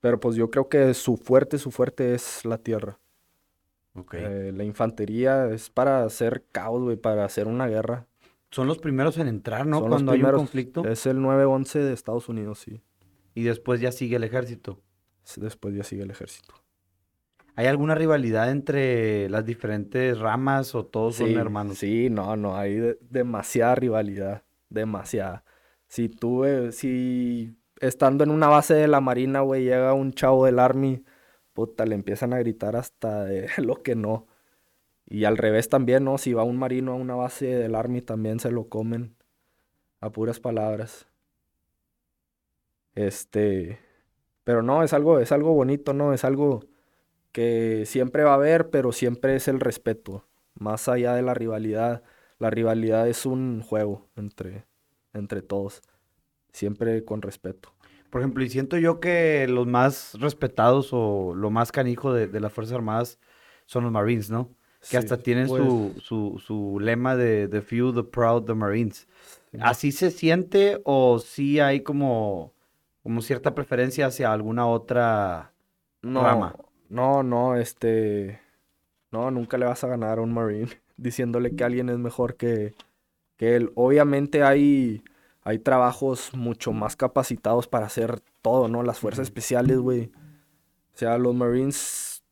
[0.00, 2.98] pero pues yo creo que su fuerte, su fuerte es la tierra.
[3.94, 4.14] Ok.
[4.14, 8.06] Eh, la infantería es para hacer caos, güey, para hacer una guerra.
[8.50, 9.80] Son los primeros en entrar, ¿no?
[9.80, 10.86] Son Cuando hay un conflicto.
[10.86, 12.82] Es el 911 de Estados Unidos, sí.
[13.34, 14.80] Y después ya sigue el ejército.
[15.36, 16.54] Después ya sigue el ejército.
[17.54, 21.78] ¿Hay alguna rivalidad entre las diferentes ramas o todos son Sí, hermanos?
[21.78, 25.44] Sí, no, no, hay de- demasiada rivalidad, demasiada.
[25.86, 30.46] Si tú, eh, si estando en una base de la Marina, güey, llega un chavo
[30.46, 31.04] del Army,
[31.52, 34.26] puta, le empiezan a gritar hasta de lo que no.
[35.06, 36.18] Y al revés también, ¿no?
[36.18, 39.16] Si va un marino a una base del Army, también se lo comen
[40.00, 41.06] a puras palabras.
[42.94, 43.78] Este,
[44.44, 46.12] pero no, es algo, es algo bonito, ¿no?
[46.12, 46.60] Es algo
[47.32, 52.02] que siempre va a haber, pero siempre es el respeto, más allá de la rivalidad.
[52.38, 54.66] La rivalidad es un juego entre,
[55.14, 55.82] entre todos,
[56.52, 57.72] siempre con respeto.
[58.12, 62.40] Por ejemplo, y siento yo que los más respetados o lo más canijo de, de
[62.40, 63.18] las Fuerzas Armadas
[63.64, 64.50] son los Marines, ¿no?
[64.90, 68.52] Que Sí, hasta tienen pues, su, su, su lema de The Few, The Proud, The
[68.52, 69.08] Marines.
[69.58, 72.52] ¿Así se siente o sí hay como,
[73.02, 75.54] como cierta preferencia hacia alguna otra
[76.02, 76.54] no, rama?
[76.90, 78.42] no, no, este,
[79.10, 82.74] no, nunca le vas a ganar a un Marine diciéndole que alguien es mejor que,
[83.38, 83.72] que él.
[83.74, 85.02] Obviamente hay,
[85.42, 88.82] hay trabajos mucho más capacitados para hacer todo, ¿no?
[88.82, 90.12] Las fuerzas especiales, güey.
[90.94, 92.22] O sea, los Marines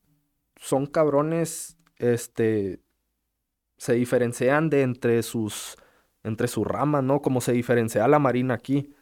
[0.57, 2.81] son cabrones, este,
[3.77, 5.77] se diferencian de entre sus,
[6.23, 7.21] entre sus ramas, ¿no?
[7.21, 8.95] Como se diferencia la Marina aquí.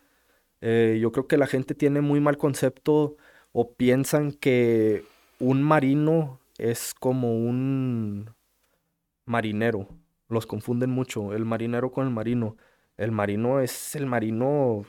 [0.60, 3.16] Eh, yo creo que la gente tiene muy mal concepto
[3.52, 5.04] o piensan que
[5.38, 8.34] un marino es como un
[9.24, 9.88] marinero.
[10.28, 12.56] Los confunden mucho, el marinero con el marino.
[12.98, 14.84] El marino es el marino,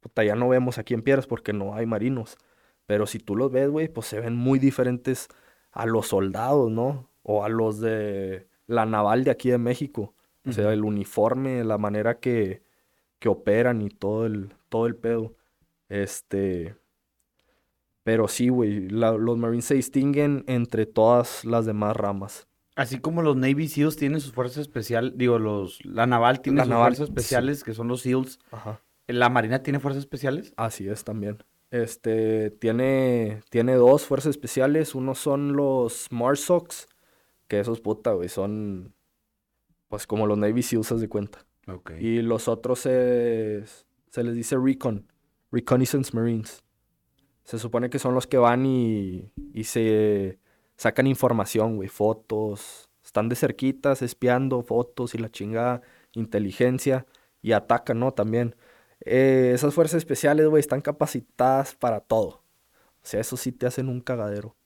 [0.00, 2.36] puta, ya no vemos aquí en Piedras porque no hay marinos.
[2.86, 5.28] Pero si tú los ves, güey, pues se ven muy diferentes
[5.70, 7.08] a los soldados, ¿no?
[7.22, 10.14] O a los de la naval de aquí de México.
[10.46, 12.62] O sea, el uniforme, la manera que,
[13.18, 15.36] que operan y todo el, todo el pedo.
[15.88, 16.76] Este.
[18.02, 22.48] Pero sí, güey, los Marines se distinguen entre todas las demás ramas.
[22.80, 26.64] Así como los Navy SEALs tienen sus fuerzas especiales, digo, los, la naval tiene La
[26.64, 27.12] sus naval, fuerzas sí.
[27.12, 28.38] especiales, que son los SEALs.
[28.50, 28.80] Ajá.
[29.06, 30.54] ¿La Marina tiene fuerzas especiales?
[30.56, 31.44] Así es también.
[31.70, 34.94] Este, tiene, tiene dos fuerzas especiales.
[34.94, 36.88] Uno son los Marsocs,
[37.48, 38.94] que esos puta, güey, son
[39.88, 41.44] pues como los Navy SEALs, haz de cuenta.
[41.66, 41.92] Ok.
[42.00, 43.62] Y los otros se,
[44.08, 45.06] se les dice Recon,
[45.52, 46.64] Reconnaissance Marines.
[47.44, 50.38] Se supone que son los que van y, y se
[50.80, 52.88] sacan información, güey, fotos.
[53.04, 55.82] Están de cerquitas, espiando fotos y la chingada,
[56.14, 57.06] inteligencia
[57.42, 58.12] y atacan, ¿no?
[58.12, 58.56] También.
[59.04, 62.42] Eh, esas fuerzas especiales, güey, están capacitadas para todo.
[63.02, 64.56] O sea, eso sí te hacen un cagadero.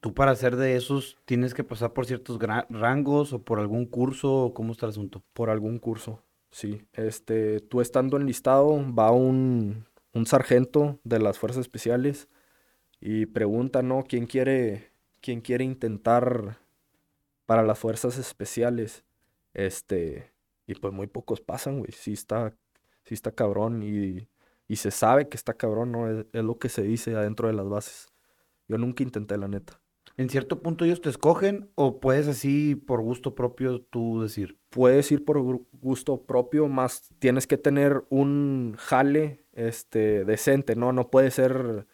[0.00, 4.46] ¿Tú para hacer de esos tienes que pasar por ciertos rangos o por algún curso?
[4.46, 5.22] o ¿Cómo está el asunto?
[5.32, 6.86] Por algún curso, sí.
[6.92, 12.28] Este, tú estando enlistado, va un, un sargento de las fuerzas especiales
[13.00, 14.04] y pregunta, ¿no?
[14.04, 14.91] ¿Quién quiere,
[15.22, 16.58] quién quiere intentar
[17.46, 19.04] para las fuerzas especiales?
[19.54, 20.32] Este,
[20.66, 21.92] y pues muy pocos pasan, güey.
[21.92, 22.54] Sí está,
[23.04, 24.28] sí está cabrón y,
[24.68, 26.10] y se sabe que está cabrón, ¿no?
[26.10, 28.08] Es, es lo que se dice adentro de las bases.
[28.68, 29.80] Yo nunca intenté, la neta.
[30.18, 34.58] ¿En cierto punto ellos te escogen o puedes así por gusto propio tú decir?
[34.72, 35.38] puedes ir por
[35.72, 40.92] gusto propio, más tienes que tener un jale este, decente, ¿no?
[40.92, 41.86] No puedes ser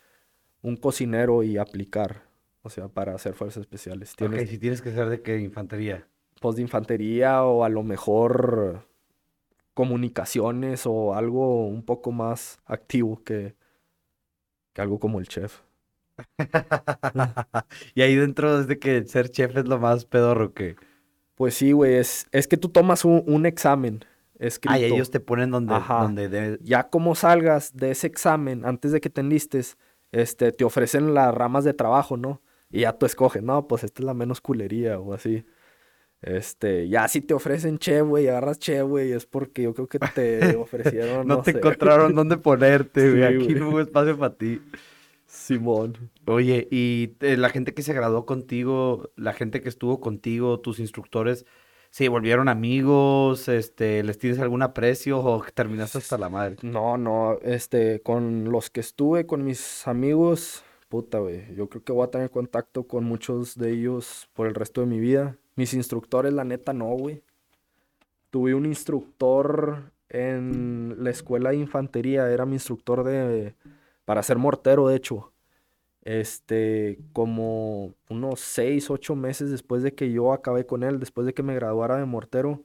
[0.63, 2.28] un cocinero y aplicar,
[2.69, 4.13] o sea, para hacer fuerzas especiales.
[4.13, 6.07] Ok, Tienes si tienes que ser de qué infantería.
[6.41, 8.87] post de infantería o a lo mejor
[9.75, 13.55] comunicaciones o algo un poco más activo que,
[14.73, 15.61] que algo como el chef.
[17.95, 20.77] y ahí dentro desde que ser chef es lo más pedorro que...
[21.37, 24.05] Pues sí, güey, es, es que tú tomas un, un examen
[24.41, 24.75] escrito.
[24.75, 26.03] Ah, y ellos te ponen donde, Ajá.
[26.03, 29.79] donde ya como salgas de ese examen, antes de que te enlistes,
[30.11, 32.41] este, te ofrecen las ramas de trabajo, ¿no?
[32.71, 35.45] Y ya tú escoges, no, pues esta es la menos culería o así.
[36.21, 39.99] Este, ya si te ofrecen che, güey, agarras che, güey, es porque yo creo que
[40.01, 41.59] te ofrecieron, No, no te sé.
[41.59, 43.39] encontraron dónde ponerte, güey.
[43.39, 44.61] Sí, Aquí no hubo espacio para ti.
[45.27, 46.11] Simón.
[46.27, 50.79] Oye, y eh, la gente que se graduó contigo, la gente que estuvo contigo, tus
[50.81, 51.45] instructores,
[51.91, 53.49] ¿se volvieron amigos?
[53.49, 56.57] Este, ¿les tienes algún aprecio o terminaste hasta la madre?
[56.63, 61.55] No, no, este, con los que estuve, con mis amigos, puta, güey.
[61.55, 64.87] Yo creo que voy a tener contacto con muchos de ellos por el resto de
[64.87, 65.37] mi vida.
[65.57, 67.23] Mis instructores, la neta, no, güey.
[68.31, 73.55] Tuve un instructor en la escuela de infantería, era mi instructor de
[74.05, 75.33] para ser mortero, de hecho.
[76.03, 81.35] Este, como unos seis, ocho meses después de que yo acabé con él, después de
[81.35, 82.63] que me graduara de mortero,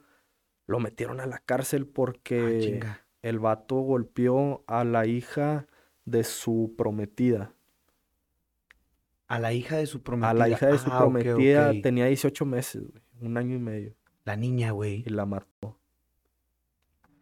[0.66, 5.68] lo metieron a la cárcel porque Ah, el vato golpeó a la hija
[6.06, 7.54] de su prometida.
[9.36, 10.30] A la hija de su prometida.
[10.30, 13.94] A la hija de su Ah, prometida tenía 18 meses, güey, un año y medio,
[14.26, 15.04] La niña, güey.
[15.06, 15.80] y la mató.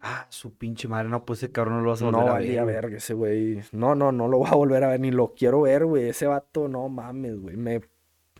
[0.02, 1.10] Ah, su pinche madre.
[1.10, 2.66] No, pues ese cabrón no lo vas a volver No a ver.
[2.66, 3.62] verga ese güey.
[3.72, 6.10] No, no, no lo voy a volver a ver, ni lo quiero ver, güey.
[6.10, 7.56] Ese vato, no mames, güey.
[7.56, 7.82] Me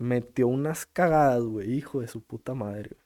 [0.00, 2.90] metió unas cagadas, güey, hijo de su puta madre.
[2.90, 3.02] güey.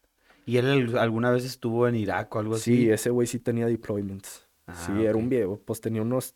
[0.46, 2.76] ¿Y él al- alguna vez estuvo en Irak o algo así?
[2.76, 4.48] Sí, ese güey sí tenía deployments.
[4.66, 6.34] Ah, sí, era un viejo, pues tenía unos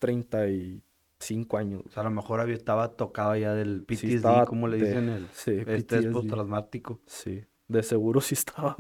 [1.21, 1.83] 35 años.
[1.87, 4.79] O sea, a lo mejor había, estaba tocado ya del Sí, PTSD, estaba como le
[4.79, 6.13] de- dicen, el Sí, estrés PTSD.
[6.13, 7.01] postraumático.
[7.07, 8.77] Sí, de seguro sí estaba.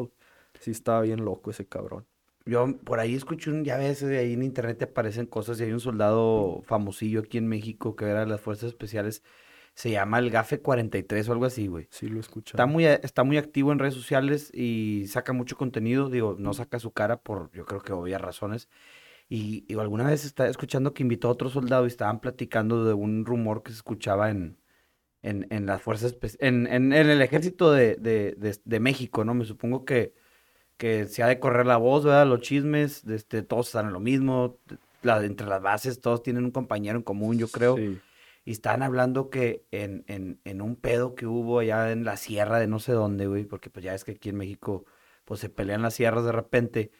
[0.58, 2.06] Sí estaba bien loco ese cabrón.
[2.46, 5.64] Yo por ahí escuché un, ya ves, de ahí en internet te aparecen cosas y
[5.64, 9.22] hay un soldado famosillo aquí en México que era de las fuerzas especiales,
[9.74, 11.86] se llama el GAFE 43 o algo así, güey.
[11.90, 12.52] Sí lo escuché.
[12.52, 16.78] Está muy, está muy activo en redes sociales y saca mucho contenido, digo, no saca
[16.80, 18.68] su cara por, yo creo que obvias razones.
[19.32, 22.94] Y, y alguna vez estaba escuchando que invitó a otro soldado y estaban platicando de
[22.94, 24.58] un rumor que se escuchaba en,
[25.22, 29.32] en, en las fuerzas, en, en, en el ejército de, de, de, de México, ¿no?
[29.34, 30.14] Me supongo que,
[30.76, 32.26] que se ha de correr la voz, ¿verdad?
[32.26, 34.58] Los chismes, de este, todos están en lo mismo,
[35.02, 37.76] la- entre las bases todos tienen un compañero en común, yo creo.
[37.76, 38.00] Sí.
[38.44, 42.58] Y estaban hablando que en, en, en un pedo que hubo allá en la sierra
[42.58, 44.86] de no sé dónde, güey, porque pues ya es que aquí en México
[45.24, 46.90] pues se pelean las sierras de repente,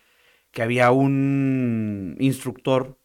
[0.50, 2.98] que había un instructor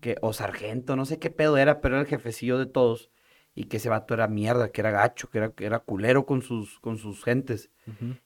[0.00, 3.10] que, o sargento, no sé qué pedo era, pero era el jefecillo de todos,
[3.54, 6.42] y que ese vato era mierda, que era gacho, que era, que era culero con
[6.42, 7.70] sus, con sus gentes,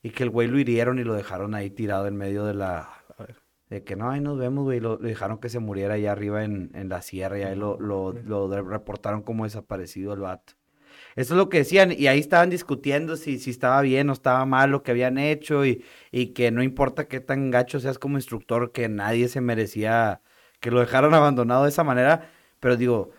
[0.02, 2.88] y que el güey lo hirieron y lo dejaron ahí tirado en medio de la,
[3.18, 3.36] A ver.
[3.68, 4.80] de que no, ahí nos vemos, güey.
[4.80, 7.78] Lo, lo dejaron que se muriera allá arriba en, en la sierra y ahí lo,
[7.80, 10.54] lo, lo reportaron como desaparecido el vato.
[11.16, 14.44] Eso es lo que decían, y ahí estaban discutiendo si, si estaba bien o estaba
[14.44, 18.18] mal lo que habían hecho, y, y que no importa qué tan gacho seas como
[18.18, 20.20] instructor, que nadie se merecía
[20.60, 22.30] que lo dejaran abandonado de esa manera.
[22.60, 23.10] Pero digo,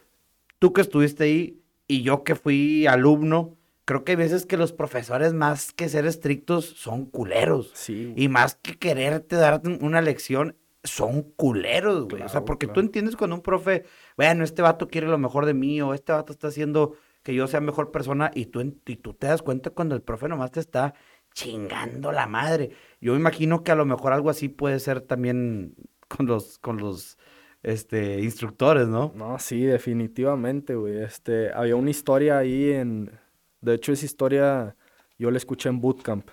[0.59, 4.73] tú que estuviste ahí y yo que fui alumno, creo que hay veces que los
[4.73, 7.71] profesores, más que ser estrictos, son culeros.
[7.73, 8.13] Sí.
[8.15, 12.21] Y más que quererte dar una lección, son culeros, güey.
[12.21, 15.45] o sea, Claro, porque tú entiendes cuando un profe, bueno, este vato quiere lo mejor
[15.45, 16.95] de mí, o este vato está haciendo
[17.27, 20.29] que yo sea mejor persona, y tú, y tú te das cuenta cuando el profe
[20.29, 20.93] nomás te está
[21.33, 22.71] chingando la madre.
[23.01, 25.75] Yo me imagino que a lo mejor algo así puede ser también
[26.07, 27.17] con los, con los
[27.63, 29.11] este, instructores, ¿no?
[29.13, 31.03] No, sí, definitivamente, güey.
[31.03, 33.11] Este, había una historia ahí en...
[33.59, 34.77] De hecho, esa historia
[35.19, 36.29] yo la escuché en Bootcamp.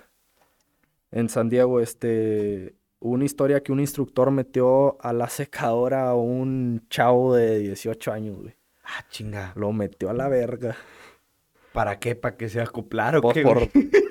[1.11, 2.77] En San Diego, este...
[3.01, 8.37] Una historia que un instructor metió a la secadora a un chavo de 18 años,
[8.37, 8.55] güey.
[8.85, 9.53] Ah, chinga.
[9.55, 10.75] Lo metió a la verga.
[11.73, 12.15] ¿Para qué?
[12.15, 13.41] ¿Para que se acoplar o Pues qué,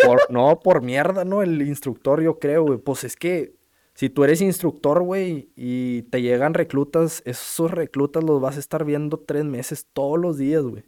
[0.05, 1.43] por, no, por mierda, ¿no?
[1.43, 2.79] El instructor, yo creo, güey.
[2.79, 3.55] Pues es que
[3.95, 8.85] si tú eres instructor, güey, y te llegan reclutas, esos reclutas los vas a estar
[8.85, 10.85] viendo tres meses todos los días, güey.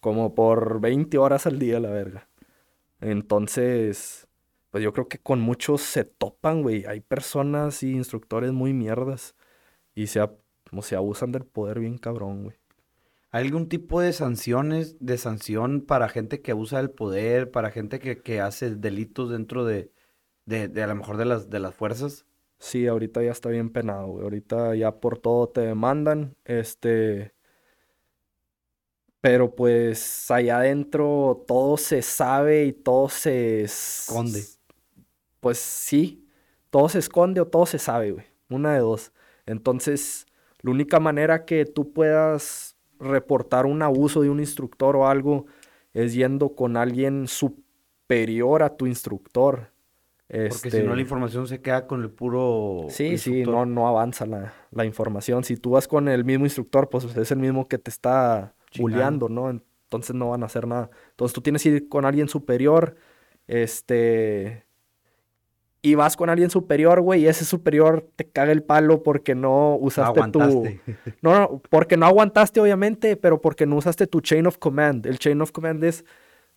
[0.00, 2.28] Como por 20 horas al día, la verga.
[3.00, 4.28] Entonces,
[4.70, 6.84] pues yo creo que con muchos se topan, güey.
[6.86, 9.34] Hay personas y instructores muy mierdas.
[9.94, 10.20] Y se,
[10.82, 12.56] se abusan del poder bien cabrón, güey.
[13.30, 17.98] ¿Hay algún tipo de sanciones, de sanción para gente que abusa del poder, para gente
[17.98, 19.92] que, que hace delitos dentro de,
[20.46, 22.24] de, de a lo mejor de las, de las fuerzas?
[22.58, 24.24] Sí, ahorita ya está bien penado, güey.
[24.24, 27.34] Ahorita ya por todo te demandan, este...
[29.20, 33.62] Pero pues allá adentro todo se sabe y todo se...
[33.62, 34.44] Esconde.
[35.40, 36.26] Pues sí,
[36.70, 38.26] todo se esconde o todo se sabe, güey.
[38.48, 39.12] Una de dos.
[39.44, 40.26] Entonces,
[40.60, 42.67] la única manera que tú puedas
[43.00, 45.46] reportar un abuso de un instructor o algo
[45.92, 49.72] es yendo con alguien superior a tu instructor.
[50.46, 53.88] Porque si no la Este, información se queda con el puro Sí, sí, no, no
[53.88, 55.44] avanza la, la información.
[55.44, 59.28] Si tú vas con el mismo instructor, pues es el mismo que te está bulleando,
[59.28, 59.50] ¿no?
[59.50, 60.90] Entonces no van a hacer nada.
[61.10, 62.96] Entonces tú tienes que ir con alguien superior,
[63.46, 64.67] este...
[65.88, 69.70] Y vas con alguien superior, güey, y ese superior te caga el palo porque no
[69.72, 70.40] No usaste tu...
[70.42, 70.80] aguantaste.
[71.22, 75.06] No, no, porque no aguantaste, obviamente, pero porque no usaste tu chain of command.
[75.06, 76.04] El chain of command es,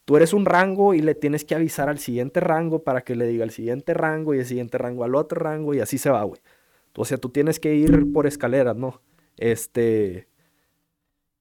[0.05, 3.25] tú eres un rango y le tienes que avisar al siguiente rango para que le
[3.27, 6.23] diga al siguiente rango y el siguiente rango al otro rango y así se va,
[6.23, 6.41] güey.
[6.95, 9.01] O sea, tú tienes que ir por escaleras, ¿no?
[9.37, 10.27] Este...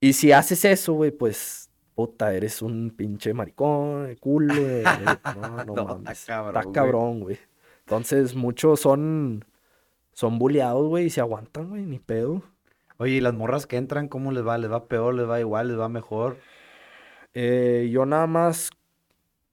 [0.00, 4.84] Y si haces eso, güey, pues puta, eres un pinche maricón, culo, güey.
[5.40, 6.18] No, no, No, mames.
[6.20, 7.38] está cabrón, güey.
[7.90, 9.44] Entonces, muchos son,
[10.12, 12.40] son bulleados, güey, y se aguantan, güey, ni pedo.
[12.98, 14.58] Oye, ¿y las morras que entran, cómo les va?
[14.58, 15.12] ¿Les va peor?
[15.12, 15.66] ¿Les va igual?
[15.66, 16.36] ¿Les va mejor?
[17.34, 18.70] Eh, yo nada más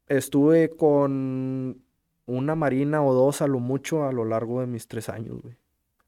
[0.08, 1.82] estuve con
[2.28, 5.58] una marina o dos a lo mucho a lo largo de mis tres años, güey.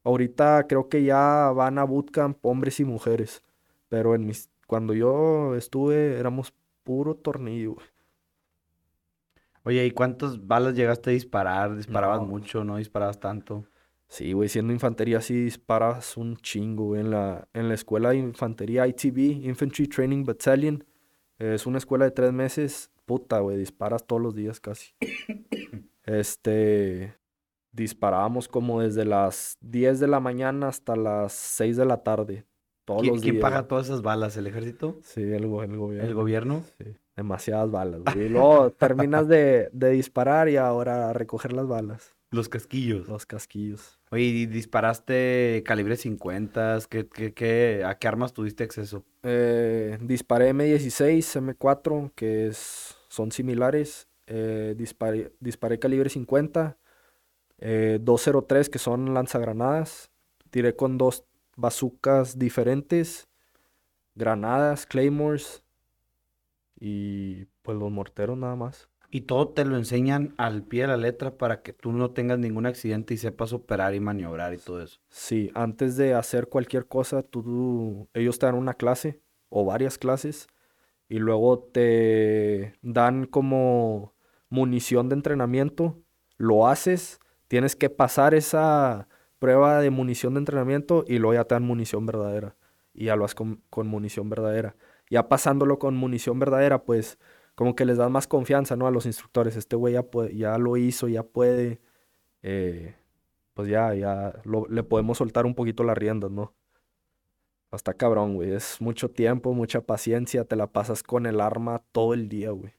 [0.04, 3.42] Ahorita creo que ya van a bootcamp hombres y mujeres,
[3.88, 7.88] pero en mis, cuando yo estuve éramos puro tornillo, güey.
[9.70, 11.76] Oye, ¿y cuántas balas llegaste a disparar?
[11.78, 12.26] ¿Disparabas No.
[12.26, 12.64] mucho?
[12.64, 13.66] ¿No disparabas tanto?
[14.08, 17.02] Sí, güey, siendo infantería sí disparas un chingo, güey.
[17.02, 20.84] En la, en la escuela de infantería ITB, Infantry Training Battalion,
[21.38, 24.94] es una escuela de tres meses, puta, güey, disparas todos los días casi.
[26.04, 27.14] Este,
[27.72, 32.46] disparábamos como desde las 10 de la mañana hasta las 6 de la tarde,
[32.86, 33.44] todos ¿Quién, los quién días.
[33.44, 34.36] paga todas esas balas?
[34.36, 34.98] ¿El ejército?
[35.04, 35.92] Sí, el gobierno.
[35.92, 36.64] ¿El gobierno?
[36.80, 38.26] Sí, demasiadas balas, güey.
[38.26, 43.08] Y luego terminas de, de disparar y ahora a recoger las balas, Los casquillos.
[43.08, 44.00] los casquillos.
[44.12, 46.80] Oye, ¿y disparaste calibre 50?
[46.90, 49.04] ¿Qué, qué, qué- a qué armas tuviste acceso?
[49.24, 54.08] Eh, disparé M16, M4, que es, son similares.
[54.28, 56.78] Eh, disparé, disparé calibre 50.
[57.62, 60.10] eh, 203, que son lanzagranadas.
[60.50, 61.24] Tiré con dos
[61.56, 63.28] bazucas diferentes.
[64.16, 65.64] Granadas, claymores.
[66.80, 68.89] Y pues los morteros nada más.
[69.12, 72.38] Y todo te lo enseñan al pie de la letra para que tú no tengas
[72.38, 75.00] ningún accidente y sepas operar y maniobrar y todo eso.
[75.10, 80.48] Sí, antes de hacer cualquier cosa, tú, ellos te dan una clase o varias clases
[81.08, 84.13] y luego te dan como
[84.50, 85.98] munición de entrenamiento.
[86.38, 89.08] Lo haces, tienes que pasar esa
[89.39, 92.56] prueba de munición de entrenamiento y luego ya te dan munición verdadera.
[92.94, 94.76] Y ya lo haces con, con munición verdadera.
[95.10, 97.17] Ya pasándolo con munición verdadera, pues
[97.56, 98.88] como que les das más confianza, ¿no?
[98.88, 99.56] A los instructores.
[99.56, 101.82] Este güey ya, ya lo hizo, ya puede.
[102.43, 102.95] eh,
[103.56, 106.56] pues ya, ya le podemos soltar un poquito las riendas, ¿no?
[107.72, 108.52] Hasta cabrón, güey.
[108.54, 110.45] Es mucho tiempo, mucha paciencia.
[110.45, 112.74] Te la pasas con el arma todo el día, güey.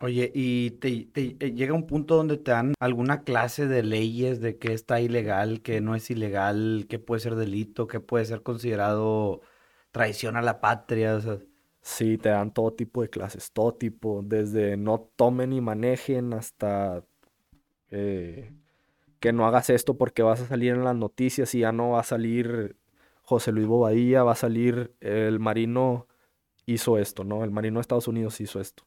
[0.00, 4.40] Oye, ¿y te, te- eh, llega un punto donde te dan alguna clase de leyes
[4.40, 8.42] de qué está ilegal, qué no es ilegal, qué puede ser delito, qué puede ser
[8.44, 9.40] considerado
[9.98, 11.16] traición a la patria?
[11.16, 11.38] O sea,
[11.80, 17.02] Sí, te dan todo tipo de clases, todo tipo, desde no tomen y manejen hasta
[17.90, 18.52] eh,
[19.20, 22.00] que no hagas esto porque vas a salir en las noticias y ya no va
[22.00, 22.76] a salir
[23.22, 26.06] José Luis Bobadilla, va a salir el marino
[26.66, 27.42] hizo esto, ¿no?
[27.44, 28.84] El marino de Estados Unidos hizo esto.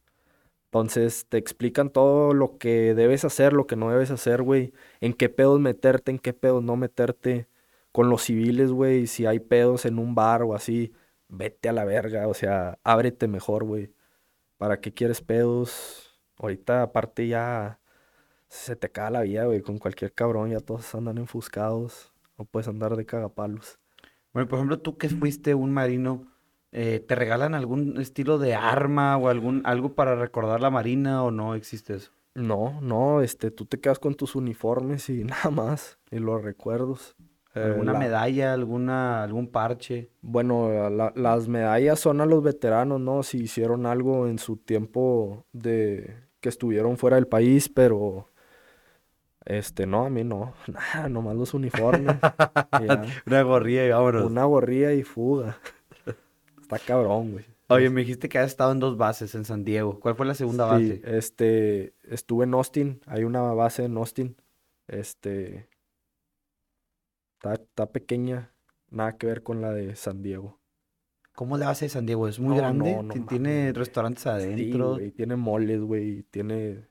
[0.66, 5.14] Entonces te explican todo lo que debes hacer, lo que no debes hacer, güey, en
[5.14, 7.48] qué pedos meterte, en qué pedos no meterte
[7.92, 10.92] con los civiles, güey, si hay pedos en un bar o así
[11.32, 13.92] vete a la verga, o sea, ábrete mejor, güey.
[14.58, 16.20] ¿Para qué quieres pedos?
[16.36, 17.80] Ahorita, aparte, ya
[18.48, 22.68] se te cae la vida, güey, con cualquier cabrón, ya todos andan enfuscados, no puedes
[22.68, 23.78] andar de cagapalos.
[24.32, 26.26] bueno, por ejemplo, tú que fuiste un marino,
[26.70, 31.30] eh, ¿te regalan algún estilo de arma o algún algo para recordar la marina o
[31.30, 32.12] no existe eso?
[32.34, 37.16] No, no, este, tú te quedas con tus uniformes y nada más, y los recuerdos.
[37.54, 40.10] Eh, ¿Alguna la- medalla, alguna, algún parche?
[40.22, 43.22] Bueno, la- las medallas son a los veteranos, ¿no?
[43.22, 48.28] Si hicieron algo en su tiempo de que estuvieron fuera del país, pero
[49.44, 52.16] este, no, a mí no, nada, nomás los uniformes,
[53.26, 54.24] Una gorrilla y vámonos.
[54.24, 55.58] una gorrilla y fuga.
[56.60, 57.44] Está cabrón, güey.
[57.68, 59.98] Oye, me dijiste que has estado en dos bases en San Diego.
[59.98, 61.16] ¿Cuál fue la segunda Sí, base?
[61.16, 64.36] este, estuve en Austin, hay una base en Austin,
[64.88, 65.68] este,
[67.42, 68.52] está, está pequeña,
[68.90, 70.60] nada que ver con la de San Diego.
[71.34, 72.28] ¿Cómo la base de San Diego?
[72.28, 72.94] ¿Es muy No, grande?
[72.94, 74.94] no, no ¿Tiene restaurantes Sí, adentro?
[74.94, 76.86] güey, tiene moles, güey, tiene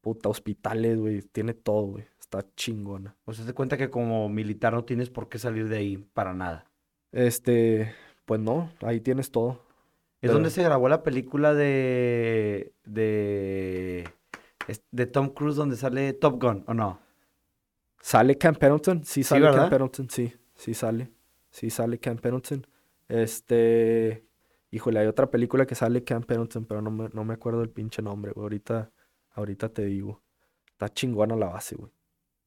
[0.00, 2.04] puta hospitales, güey, tiene todo, güey.
[2.18, 3.16] Está chingona.
[3.24, 6.32] O sea, te cuenta que como militar no tienes por qué salir de ahí para
[6.34, 6.64] nada.
[7.12, 7.94] Este,
[8.24, 9.60] pues no, ahí tienes todo.
[10.22, 14.08] ¿Es donde se grabó la película de, de,
[14.90, 16.98] de Tom Cruise donde sale Top Gun, ¿o no?
[18.06, 19.04] ¿Sale Camp Pendleton?
[19.04, 19.62] Sí, sale ¿verdad?
[19.62, 21.10] Camp Pendleton, sí, sí sale.
[21.50, 22.64] Sí sale Camp Pendleton.
[23.08, 24.24] Este,
[24.70, 27.68] híjole, hay otra película que sale Camp Pendleton, pero no me, no me acuerdo el
[27.68, 28.44] pinche nombre, güey.
[28.44, 28.92] Ahorita,
[29.32, 30.22] ahorita te digo.
[30.70, 31.90] Está chingona la base, güey.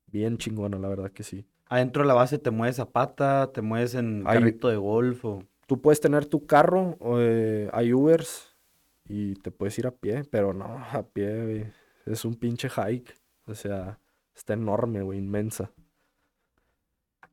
[0.07, 1.45] Bien chingona, la verdad que sí.
[1.65, 5.43] Adentro de la base te mueves a pata, te mueves en carrito de golf o...
[5.67, 8.55] Tú puedes tener tu carro, eh, hay Ubers
[9.03, 11.65] y te puedes ir a pie, pero no, a pie, güey.
[12.05, 13.13] Es un pinche hike.
[13.45, 13.99] O sea,
[14.39, 15.71] está enorme, güey, inmensa.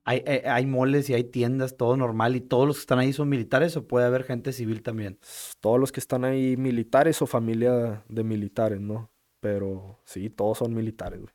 [0.05, 3.13] hay, hay, hay moles y hay tiendas, todo normal, y todos los que están ahí
[3.13, 5.19] son militares o puede haber gente civil también.
[5.61, 9.11] Todos los que están ahí militares o familia de militares, ¿no?
[9.41, 11.33] Pero sí, todos son militares, güey.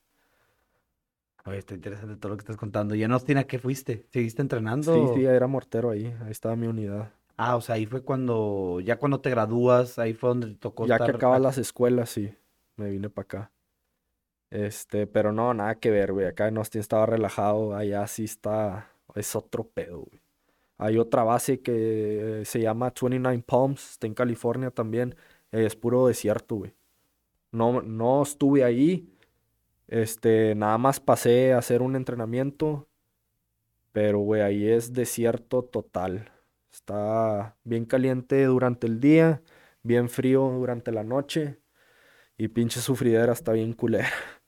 [1.45, 2.95] Oye, está interesante todo lo que estás contando.
[2.95, 4.07] ¿Y en Austin a qué fuiste?
[4.11, 4.93] ¿Seguiste entrenando?
[4.93, 7.13] Sí, sí, era mortero ahí, ahí estaba mi unidad.
[7.37, 10.85] Ah, o sea, ahí fue cuando, ya cuando te gradúas, ahí fue donde te tocó
[10.85, 12.35] Ya que acabas ac- las escuelas, sí,
[12.75, 13.51] me vine para acá.
[14.51, 16.27] Este, pero no, nada que ver, güey.
[16.27, 20.21] Acá en Austin estaba relajado, allá sí está, es otro pedo, güey.
[20.77, 25.15] Hay otra base que se llama 29 Palms, está en California también,
[25.51, 26.75] es puro desierto, güey.
[27.51, 29.09] No, no estuve ahí,
[29.87, 32.87] este, nada más pasé a hacer un entrenamiento,
[33.91, 36.31] pero, güey, ahí es desierto total.
[36.71, 39.43] Está bien caliente durante el día,
[39.83, 41.59] bien frío durante la noche
[42.37, 44.09] y pinche sufridera está bien culera.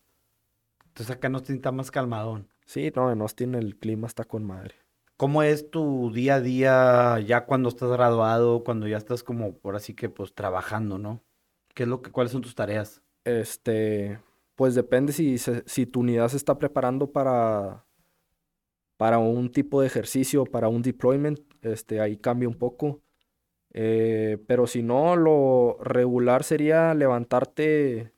[0.93, 2.47] Entonces acá en Austin está más calmadón.
[2.67, 4.75] Sí, no, en Austin el clima está con madre.
[5.17, 9.75] ¿Cómo es tu día a día ya cuando estás graduado, cuando ya estás como, por
[9.75, 11.23] así que, pues, trabajando, ¿no?
[11.73, 13.01] ¿Qué es lo que, cuáles son tus tareas?
[13.23, 14.19] Este,
[14.53, 17.87] pues depende si, si tu unidad se está preparando para,
[18.95, 23.01] para un tipo de ejercicio, para un deployment, este, ahí cambia un poco.
[23.71, 28.13] Eh, pero si no, lo regular sería levantarte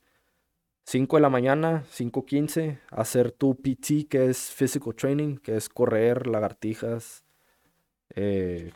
[0.86, 6.26] 5 de la mañana, 5:15, hacer tu PT, que es physical training, que es correr,
[6.28, 7.24] lagartijas,
[8.16, 8.72] eh,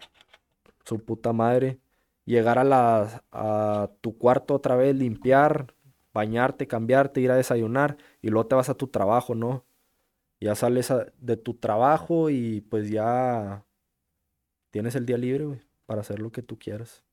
[0.84, 1.80] su puta madre.
[2.26, 5.74] Llegar a la, a tu cuarto otra vez, limpiar,
[6.14, 9.64] bañarte, cambiarte, ir a desayunar y luego te vas a tu trabajo, ¿no?
[10.40, 13.64] Ya sales a- de tu trabajo y pues ya
[14.72, 17.04] tienes el día libre, güey, para hacer lo que tú quieras.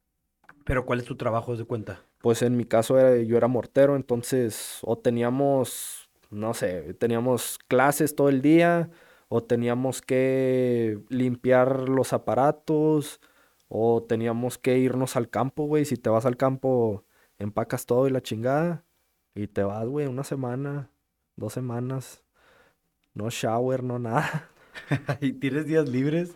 [0.68, 2.02] Pero ¿cuál es tu trabajo, de cuenta?
[2.20, 8.16] Pues en mi caso era- yo era mortero, entonces o teníamos, no sé, teníamos clases
[8.16, 8.90] todo el día,
[9.30, 13.20] o teníamos que limpiar los aparatos,
[13.70, 15.86] o teníamos que irnos al campo, güey.
[15.86, 17.06] Si te vas al campo,
[17.38, 18.86] empacas todo y la chingada,
[19.36, 20.90] y te vas, güey, una semana,
[21.36, 22.24] dos semanas,
[23.14, 24.50] no shower, no nada.
[25.22, 26.36] ¿Y tienes días libres?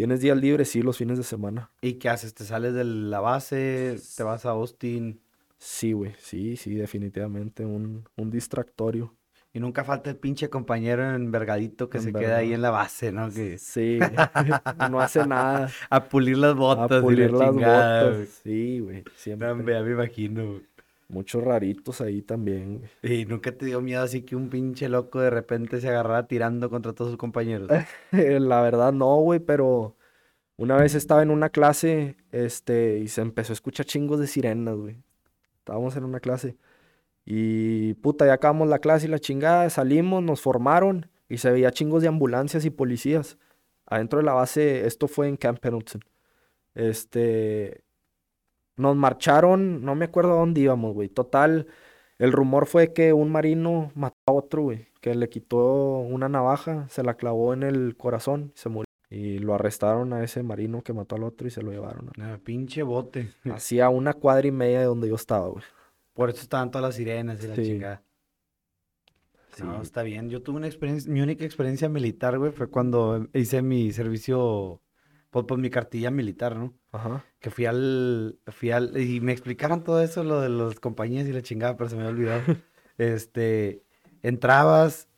[0.00, 1.70] Tienes días libres, sí, los fines de semana.
[1.82, 2.32] ¿Y qué haces?
[2.32, 3.98] ¿Te sales de la base?
[4.16, 5.20] ¿Te vas a Austin?
[5.58, 9.14] Sí, güey, sí, sí, definitivamente, un, un distractorio.
[9.52, 13.30] Y nunca falta el pinche compañero envergadito que se queda ahí en la base, ¿no?
[13.30, 13.98] Que Sí,
[14.90, 15.68] no hace nada.
[15.90, 18.28] a pulir las A botas la pulir las chingada, botas.
[18.42, 19.04] Sí, güey.
[19.16, 19.48] Siempre.
[19.48, 20.62] ya me imagino, güey.
[21.10, 22.82] Muchos raritos ahí también.
[23.02, 26.70] Y nunca te dio miedo así que un pinche loco de repente se agarrara tirando
[26.70, 27.68] contra todos sus compañeros.
[28.12, 29.96] La verdad no, güey, pero
[30.56, 34.76] una vez estaba en una clase, este, y se empezó a escuchar chingos de sirenas,
[34.76, 34.98] güey.
[35.58, 36.56] Estábamos en una clase.
[37.24, 41.72] Y puta, ya acabamos la clase y la chingada, salimos, nos formaron y se veía
[41.72, 43.36] chingos de ambulancias y policías.
[43.86, 46.02] Adentro de la base, esto fue en Camp Pendleton.
[46.74, 47.82] Este,
[48.80, 51.08] nos marcharon, no me acuerdo a dónde íbamos, güey.
[51.08, 51.66] Total,
[52.18, 56.88] el rumor fue que un marino mató a otro, güey, que le quitó una navaja,
[56.88, 58.84] se la clavó en el corazón y se murió.
[59.12, 62.10] Y lo arrestaron a ese marino que mató al otro y se lo llevaron.
[62.20, 63.32] Ah, pinche bote.
[63.62, 65.64] Hacía una cuadra y media de donde yo estaba, güey.
[66.14, 67.62] Por eso estaban todas las sirenas y la Sí.
[67.64, 68.02] chingada.
[69.64, 69.82] No, Sí.
[69.82, 70.30] está bien.
[70.30, 74.80] Yo tuve una experiencia, mi única experiencia militar, güey, fue cuando hice mi servicio,
[75.30, 76.74] pues, pues mi cartilla militar, ¿no?
[76.92, 77.24] Ajá.
[77.40, 81.32] Que fui al, fui al, y me explicaron todo eso, lo de las compañías y
[81.32, 82.42] la chingada, pero se me había olvidado.
[82.98, 83.82] Este,
[84.22, 85.08] entrabas,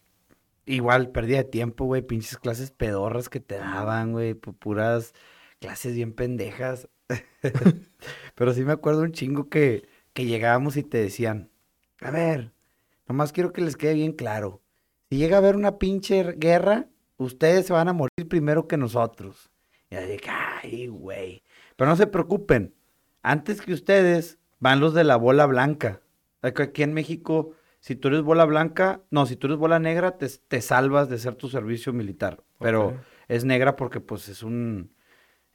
[0.66, 5.14] igual, pérdida de tiempo, güey, pinches clases pedorras que te daban, güey, pu- puras
[5.60, 6.88] clases bien pendejas.
[8.34, 11.50] Pero sí me acuerdo un chingo que, que llegábamos y te decían,
[12.00, 12.52] a ver,
[13.08, 14.62] nomás quiero que les quede bien claro,
[15.10, 16.88] si llega a haber una pinche guerra,
[17.18, 19.50] ustedes se van a morir primero que nosotros.
[19.92, 21.42] Y así ay, güey.
[21.76, 22.74] Pero no se preocupen,
[23.22, 26.00] antes que ustedes van los de la bola blanca.
[26.40, 30.28] Aquí en México, si tú eres bola blanca, no, si tú eres bola negra, te,
[30.48, 32.42] te salvas de hacer tu servicio militar.
[32.58, 32.94] Pero
[33.28, 34.92] es negra porque pues es un,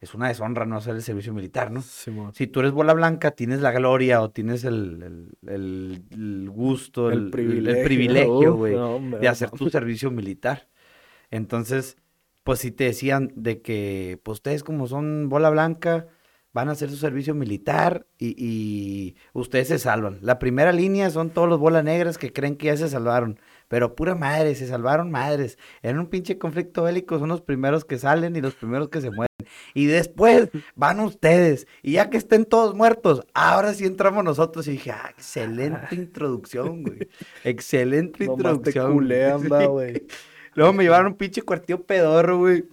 [0.02, 1.82] es una deshonra no hacer el servicio militar, ¿no?
[2.34, 5.02] Si tú eres bola blanca, tienes la gloria o tienes el,
[5.42, 7.32] el- el- el gusto, el,
[7.82, 8.56] privilegio.
[8.56, 10.68] güey, no, de hacer tu servicio militar.
[11.32, 11.98] Entonces,
[12.48, 16.08] pues si te decían de que, pues ustedes como son bola blanca,
[16.54, 20.20] van a hacer su servicio militar y, y ustedes se salvan.
[20.22, 23.38] La primera línea son todos los bolas negras que creen que ya se salvaron.
[23.68, 25.58] Pero pura madre, se salvaron madres.
[25.82, 29.12] En un pinche conflicto bélico son los primeros que salen y los primeros que se
[29.12, 29.28] mueren.
[29.74, 31.68] Y después van ustedes.
[31.84, 34.70] Y ya que estén todos muertos, ahora sí entramos nosotros.
[34.70, 37.10] Y dije, ah, excelente introducción, güey.
[37.44, 39.06] Excelente introducción.
[39.42, 39.66] Sí.
[39.66, 40.08] güey.
[40.58, 42.66] Luego me llevaron un pinche cuartillo pedorro, güey.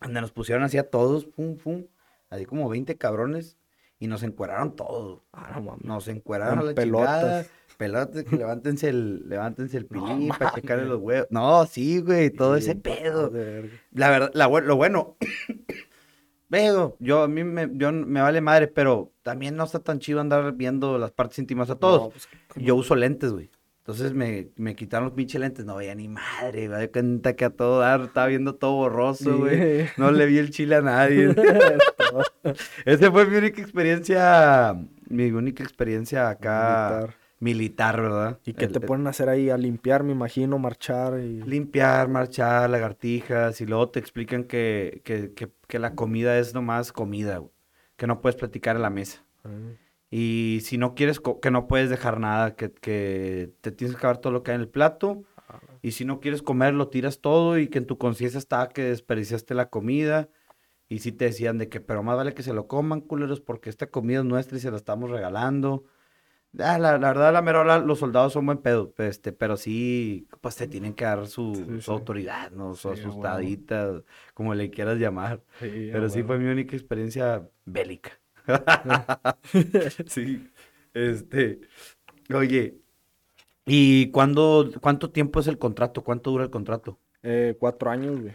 [0.00, 1.84] Donde nos pusieron así a todos, pum, pum.
[2.28, 3.56] Así como 20 cabrones.
[4.00, 5.22] Y nos encueraron todos.
[5.32, 5.78] Ah, no.
[5.84, 7.48] Nos encueraron a la pelotas.
[7.78, 11.28] Pelotas, que levántense el, levántense el pilín para checarle los huevos.
[11.30, 13.30] No, sí, güey, todo ese pedo.
[13.30, 13.70] verga.
[13.92, 15.16] La verdad, la lo bueno,
[16.48, 20.20] veo, yo a mí me, yo, me vale madre, pero también no está tan chido
[20.20, 22.02] andar viendo las partes íntimas a todos.
[22.02, 23.48] No, pues, Yo uso lentes, güey.
[23.82, 26.80] Entonces me, me quitaron los pinches lentes, no veía ni madre, güey.
[26.82, 29.86] de cuenta que a todo dar estaba viendo todo borroso, güey.
[29.86, 29.90] Sí.
[29.96, 31.34] No le vi el chile a nadie.
[32.84, 34.76] Esa fue mi única experiencia,
[35.08, 37.16] mi única experiencia acá Militar.
[37.40, 38.38] militar, ¿verdad?
[38.44, 39.50] ¿Y qué El- te ponen a hacer ahí?
[39.50, 41.42] A limpiar, me imagino, marchar y...
[41.42, 46.92] Limpiar, marchar, lagartijas, y luego te explican que, que, que, que la comida es nomás
[46.92, 47.52] comida, güey,
[47.96, 49.24] que no puedes platicar en la mesa.
[49.44, 49.48] Ah,
[50.12, 54.18] Y si no quieres, que no puedes dejar nada, que, que te tienes que acabar
[54.18, 55.24] todo lo que hay en el plato.
[55.82, 58.84] Y si no quieres comer, lo tiras todo y que en tu conciencia está que
[58.84, 60.28] desperdiciaste la comida.
[60.88, 63.70] Y si te decían de que, pero más vale que se lo coman, culeros, porque
[63.70, 65.84] esta comida es nuestra y se la estamos regalando.
[66.58, 70.56] Ah, la, la verdad, la mera los soldados son buen pedo, este, pero sí, pues
[70.56, 71.90] te tienen que dar su, Sí, su sí.
[71.92, 72.74] autoridad, ¿no?
[72.74, 74.02] Su Sí, asustadita,
[74.34, 75.42] como le quieras llamar.
[75.60, 78.21] Sí, Pero sí fue mi única experiencia bélica.
[80.06, 80.50] sí.
[80.94, 81.60] Este.
[82.34, 82.78] Oye.
[83.64, 86.02] ¿Y cuándo, cuánto tiempo es el contrato?
[86.02, 86.98] ¿Cuánto dura el contrato?
[87.22, 88.34] Eh, cuatro años, güey.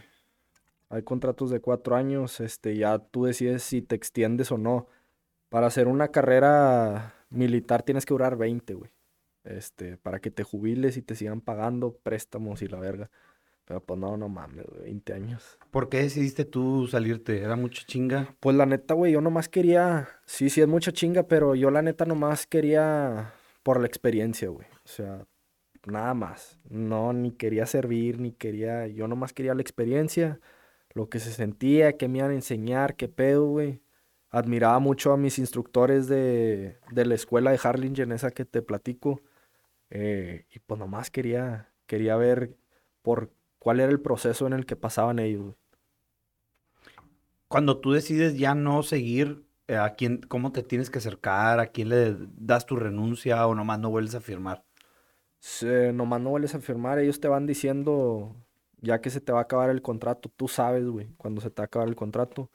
[0.90, 4.88] Hay contratos de cuatro años, este, ya tú decides si te extiendes o no.
[5.50, 8.90] Para hacer una carrera militar tienes que durar 20, güey.
[9.44, 13.10] Este, para que te jubiles y te sigan pagando préstamos y la verga.
[13.68, 15.58] Pero pues no, no mames, güey, 20 años.
[15.70, 17.42] ¿Por qué decidiste tú salirte?
[17.42, 18.34] ¿Era mucha chinga?
[18.40, 21.82] Pues la neta, güey, yo nomás quería, sí, sí es mucha chinga, pero yo la
[21.82, 24.66] neta nomás quería por la experiencia, güey.
[24.84, 25.26] O sea,
[25.86, 26.58] nada más.
[26.70, 30.40] No, ni quería servir, ni quería, yo nomás quería la experiencia,
[30.94, 33.82] lo que se sentía, qué me iban a enseñar, qué pedo, güey.
[34.30, 39.22] Admiraba mucho a mis instructores de, de la escuela de Harlingen, esa que te platico.
[39.90, 42.56] eh, y pues nomás quería, quería ver
[43.02, 43.32] por
[43.68, 45.54] cuál era el proceso en el que pasaban ellos, güey.
[47.48, 51.60] Cuando tú decides ya no seguir, eh, ¿a quién, cómo te tienes que acercar?
[51.60, 54.64] ¿A quién le das tu renuncia o nomás no vuelves a firmar?
[55.38, 58.34] Se, nomás no vuelves a firmar, ellos te van diciendo,
[58.80, 61.60] ya que se te va a acabar el contrato, tú sabes, güey, cuando se te
[61.60, 62.50] va a acabar el contrato.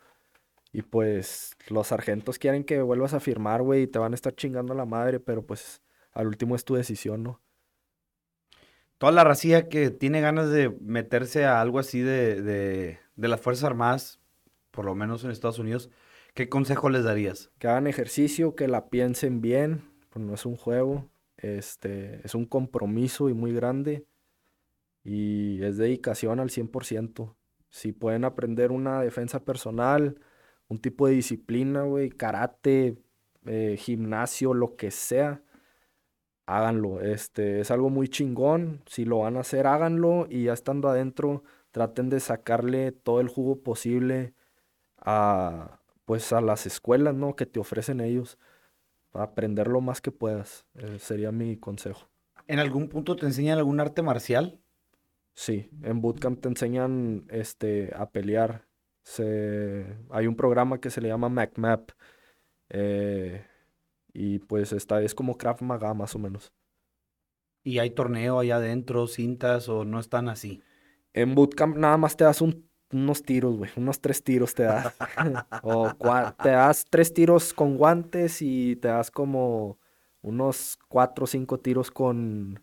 [0.71, 4.33] Y pues los sargentos quieren que vuelvas a firmar, güey, y te van a estar
[4.33, 7.39] chingando la madre, pero pues al último es tu decisión, ¿no?
[9.03, 13.41] Toda la racía que tiene ganas de meterse a algo así de, de, de las
[13.41, 14.21] Fuerzas Armadas,
[14.71, 15.89] por lo menos en Estados Unidos,
[16.33, 17.51] ¿qué consejo les darías?
[17.59, 22.45] Que hagan ejercicio, que la piensen bien, pues no es un juego, este, es un
[22.45, 24.05] compromiso y muy grande.
[25.03, 27.35] Y es dedicación al 100%.
[27.69, 30.17] Si pueden aprender una defensa personal,
[30.69, 32.95] un tipo de disciplina, güey, karate,
[33.47, 35.43] eh, gimnasio, lo que sea,
[36.45, 37.01] háganlo.
[37.01, 38.81] Este, es algo muy chingón.
[38.87, 40.27] Si lo van a hacer, háganlo.
[40.29, 44.33] Y ya estando adentro, traten de sacarle todo el jugo posible
[44.97, 47.35] a, pues, a las escuelas, ¿no?
[47.35, 48.37] Que te ofrecen ellos.
[49.11, 50.65] Para aprender lo más que puedas.
[50.75, 52.09] eh, sería mi consejo.
[52.47, 54.61] ¿En algún punto te enseñan algún arte marcial?
[55.35, 58.67] Sí, en bootcamp te enseñan este, a pelear.
[59.03, 61.91] Se, hay un programa que se le llama MacMap.
[62.69, 63.45] eh,
[64.13, 66.51] y pues esta es como Krav Maga más o menos.
[67.63, 70.61] ¿Y hay torneo allá adentro, cintas o no están así?
[71.13, 73.71] En bootcamp nada más te das un- unos tiros, güey.
[73.77, 74.93] Unos tres tiros te das.
[75.63, 75.89] o
[76.43, 79.79] te das tres tiros con guantes y te das como
[80.21, 82.61] unos cuatro o cinco tiros con...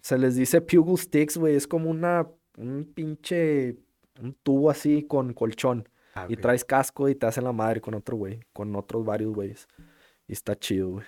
[0.00, 1.54] Se les dice Pugil Sticks, güey.
[1.56, 2.26] Es como una...
[2.56, 3.76] Un pinche...
[4.20, 5.88] Un tubo así con colchón.
[6.14, 8.40] Ah, Y traes casco y te hacen la madre con otro güey.
[8.52, 9.68] Con otros varios güeyes.
[10.28, 11.06] Y está chido, güey.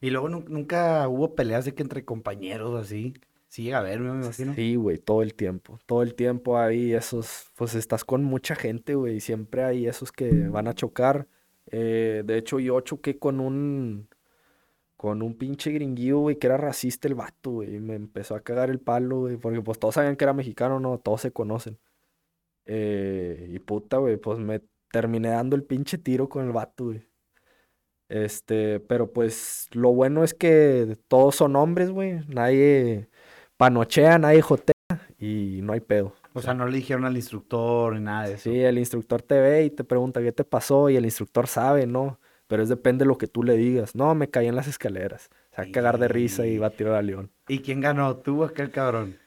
[0.00, 3.14] Y luego nu- nunca hubo peleas de que entre compañeros así.
[3.48, 4.54] Sí llega a ver, me imagino.
[4.54, 5.78] Sí, güey, todo el tiempo.
[5.86, 10.12] Todo el tiempo hay esos, pues estás con mucha gente, güey, y siempre hay esos
[10.12, 11.26] que van a chocar.
[11.70, 14.08] Eh, de hecho, yo choqué con un,
[14.96, 18.40] con un pinche gringuillo, güey, que era racista el vato, güey, y me empezó a
[18.40, 21.78] cagar el palo, güey, porque pues todos sabían que era mexicano, no, todos se conocen.
[22.66, 24.60] Eh, y puta, güey, pues me
[24.90, 27.06] terminé dando el pinche tiro con el vato, güey.
[28.08, 33.08] Este, pero pues lo bueno es que todos son hombres, güey, nadie
[33.56, 34.74] panochea, nadie jotea
[35.18, 36.14] y no hay pedo.
[36.32, 38.50] O sea, no le dijeron al instructor ni nada de eso.
[38.50, 41.86] Sí, el instructor te ve y te pregunta qué te pasó y el instructor sabe,
[41.86, 42.20] ¿no?
[42.46, 43.96] Pero es depende de lo que tú le digas.
[43.96, 45.30] No, me caí en las escaleras.
[45.50, 47.32] Se va a cagar de risa y va a tirar al león.
[47.48, 48.16] ¿Y quién ganó?
[48.18, 49.18] ¿Tú o aquel cabrón?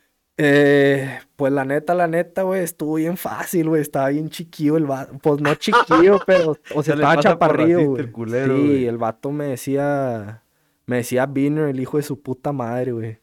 [0.41, 3.81] Eh, pues la neta, la neta, güey, estuvo bien fácil, güey.
[3.81, 5.17] Estaba bien chiquillo el vato.
[5.21, 8.07] Pues no chiquillo, pero, o sea, Se estaba chaparrillo, güey.
[8.45, 10.43] sí, el vato me decía,
[10.85, 13.19] me decía Biner, el hijo de su puta madre, güey.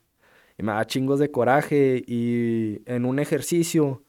[0.59, 2.05] Y me daba chingos de coraje.
[2.07, 4.03] Y en un ejercicio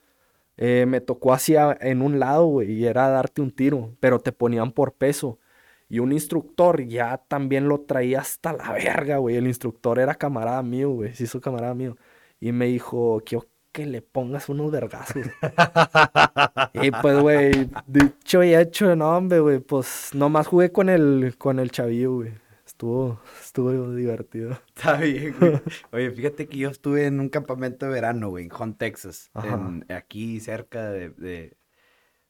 [0.58, 4.34] eh, me tocó hacia en un lado, güey, y era darte un tiro, pero te
[4.34, 5.40] ponían por peso.
[5.88, 9.38] Y un instructor ya también lo traía hasta la verga, güey.
[9.38, 11.16] El instructor era camarada mío, güey.
[11.16, 11.96] Se hizo camarada mío.
[12.40, 15.16] Y me dijo, quiero que le pongas unos vergazos.
[16.74, 19.60] y pues, güey, dicho y hecho, no, hombre, güey.
[19.60, 22.34] Pues nomás jugué con el, con el chavillo, güey.
[22.66, 24.52] Estuvo, estuvo divertido.
[24.76, 25.62] Está bien, güey.
[25.92, 29.32] Oye, fíjate que yo estuve en un campamento de verano, güey, en Hunt, Texas.
[29.44, 31.58] En- aquí cerca de, de-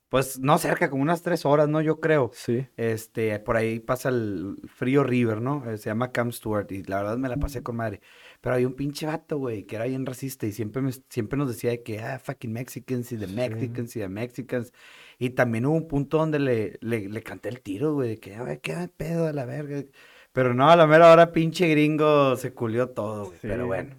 [0.10, 1.82] Pues no cerca, como unas tres horas, ¿no?
[1.82, 2.32] Yo creo.
[2.34, 2.66] Sí.
[2.78, 5.70] Este, por ahí pasa el Frío River, ¿no?
[5.70, 8.00] Eh, Se llama Camp Stewart y la verdad me la pasé con madre.
[8.42, 11.48] Pero había un pinche vato, güey, que era bien racista y siempre, me- siempre nos
[11.50, 14.74] decía de que, ah, fucking Mexicans y the Mexicans y the Mexicans.
[15.20, 18.36] Y también hubo un punto donde le, le, le canté el tiro, güey, de que,
[18.36, 19.84] ay, qué pedo a la verga.
[20.32, 23.40] Pero no, a la mera hora pinche gringo se culió todo, güey.
[23.42, 23.68] Pero Sí.
[23.68, 23.96] bueno,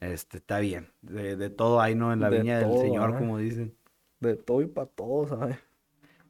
[0.00, 0.88] este, está bien.
[1.00, 2.12] De, de todo hay, ¿no?
[2.12, 3.18] En la De viña del Señor, ¿ah?
[3.18, 3.74] como dicen.
[4.20, 5.56] De todo y para todo, ¿sabes?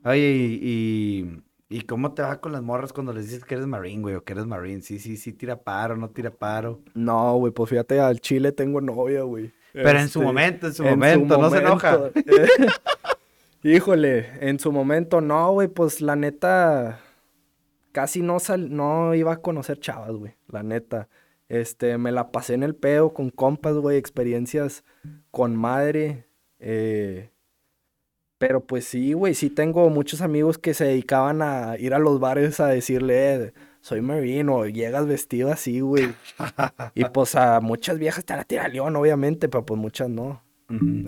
[0.04, 3.66] Oye, y, y, ¿y cómo te va con las morras cuando les dices que eres
[3.66, 4.82] marine, güey, o que eres marine?
[4.82, 6.80] Sí, sí, sí, tira paro, no tira paro.
[6.92, 9.52] No, güey, pues fíjate, al Chile tengo novia, güey.
[9.72, 11.96] Pero en su Este, momento, en su en su momento, no se enoja.
[11.96, 12.20] momento.
[13.62, 17.00] Híjole, en su momento no, güey, pues la neta
[17.92, 21.08] casi no sal, no iba a conocer chavas, güey, la neta.
[21.48, 24.84] Este, me la pasé en el pedo con compas, güey, experiencias
[25.30, 26.26] con madre.
[26.58, 27.30] eh,
[28.40, 32.20] pero pues sí, güey, sí tengo muchos amigos que se dedicaban a ir a los
[32.20, 36.06] bares a decirle, eh, soy marino, llegas vestido así, güey.
[36.94, 40.42] Y pues a muchas viejas te la tira león, obviamente, pero pues muchas no.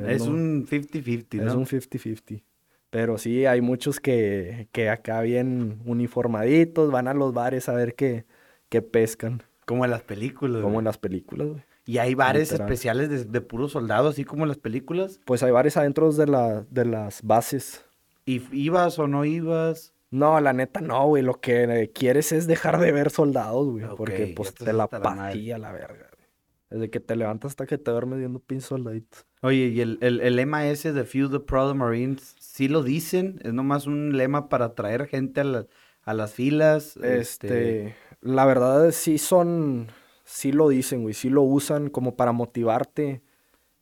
[0.07, 1.61] Es un 50-50, Es ¿no?
[1.61, 2.43] un 50-50.
[2.91, 7.95] Pero sí, hay muchos que, que acá bien uniformaditos, van a los bares a ver
[7.95, 8.27] qué,
[8.69, 10.79] qué pescan, Como en las películas, como güey.
[10.81, 11.63] en las películas, güey.
[11.85, 12.67] Y hay bares Literal.
[12.69, 15.21] especiales de, de puros soldados, así como en las películas.
[15.25, 17.85] Pues hay bares adentro de, la, de las bases.
[18.25, 19.93] ¿Y ibas o no ibas?
[20.11, 21.23] No, la neta no, güey.
[21.23, 23.85] Lo que quieres es dejar de ver soldados, güey.
[23.97, 26.23] Porque pues te la patilla la verga, güey.
[26.71, 29.27] Desde que te levantas hasta que te duermes viendo pinches soldaditos.
[29.43, 33.41] Oye, y el, el, el lema ese de Few the Proud Marines, ¿sí lo dicen?
[33.43, 35.67] ¿Es nomás un lema para atraer gente a, la-
[36.05, 36.97] a las filas?
[36.99, 39.89] Este, la verdad es sí son,
[40.25, 43.23] sí lo dicen, güey, sí lo usan como para motivarte,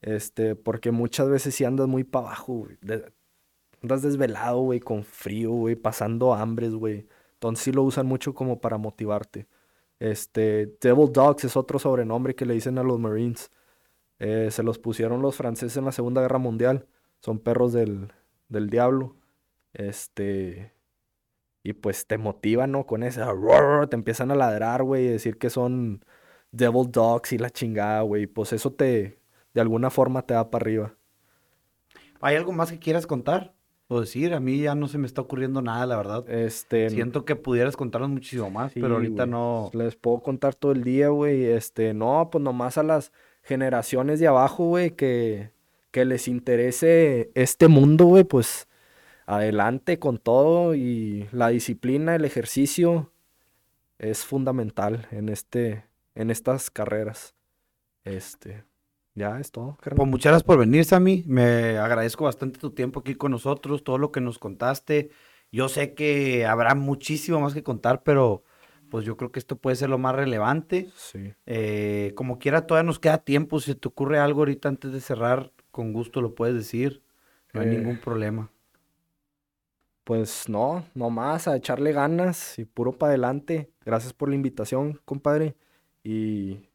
[0.02, 3.12] este, porque muchas veces sí andas muy para abajo, güey, de-
[3.82, 8.60] andas desvelado, güey, con frío, güey, pasando hambres, güey, entonces sí lo usan mucho como
[8.60, 9.48] para motivarte.
[10.00, 13.50] Este, Devil Dogs es otro sobrenombre que le dicen a los Marines,
[14.18, 16.86] Eh, se los pusieron los franceses en la Segunda Guerra Mundial,
[17.20, 18.12] son perros del,
[18.48, 19.16] del diablo,
[19.74, 20.74] este...
[21.62, 22.86] Y pues te motivan, ¿no?
[22.86, 23.22] Con ese
[23.90, 26.04] te empiezan a ladrar, güey, y decir que son
[26.52, 28.26] devil dogs y la chingada, güey.
[28.26, 29.18] Pues eso te,
[29.54, 30.94] de alguna forma te da para arriba.
[32.20, 33.54] ¿Hay algo más que quieras contar
[33.88, 34.34] o decir?
[34.34, 36.28] A mí ya no se me está ocurriendo nada, la verdad.
[36.28, 39.70] Este, Siento que pudieras contarnos muchísimo más, sí, pero ahorita no.
[39.72, 41.44] Les puedo contar todo el día, güey.
[41.44, 45.50] Este, no, pues nomás a las generaciones de abajo, güey, que,
[45.90, 48.68] que les interese este mundo, güey, pues
[49.30, 53.12] adelante con todo y la disciplina, el ejercicio
[53.98, 55.84] es fundamental en este,
[56.20, 57.34] en estas carreras.
[58.04, 58.64] Este,
[59.14, 59.78] ya es todo.
[59.96, 61.24] Pues muchas gracias por venir, Sammy.
[61.26, 65.10] Me agradezco bastante tu tiempo aquí con nosotros, todo lo que nos contaste.
[65.52, 68.44] Yo sé que habrá muchísimo más que contar, pero
[68.90, 70.90] pues yo creo que esto puede ser lo más relevante.
[70.96, 71.32] Sí.
[71.46, 73.60] Eh, como quiera, todavía nos queda tiempo.
[73.60, 77.02] Si te ocurre algo ahorita antes de cerrar, con gusto lo puedes decir.
[77.52, 78.50] No hay Eh, ningún problema.
[80.04, 83.70] Pues no, no más, a echarle ganas y puro para adelante.
[83.84, 85.56] Gracias por la invitación, compadre.
[86.02, 86.68] Y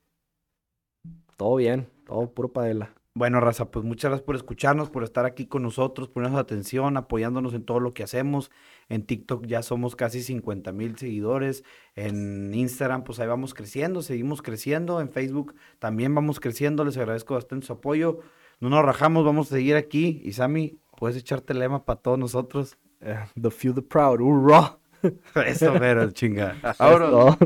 [1.37, 3.05] todo bien, todo puro para adelante.
[3.17, 7.53] Bueno, Raza, pues muchas gracias por escucharnos, por estar aquí con nosotros, ponernos atención, apoyándonos
[7.53, 8.51] en todo lo que hacemos.
[8.89, 11.63] En TikTok ya somos casi 50 mil seguidores.
[11.95, 14.99] En Instagram, pues ahí vamos creciendo, seguimos creciendo.
[14.99, 16.83] En Facebook también vamos creciendo.
[16.83, 18.19] Les agradezco bastante su apoyo.
[18.59, 20.21] No nos rajamos, vamos a seguir aquí.
[20.25, 22.77] Y Sammy, puedes echarte el lema para todos nosotros.
[22.99, 24.77] Eh, the few, the proud, hurrah.
[25.45, 26.57] Eso, pero chinga.
[26.77, 27.37] Todo.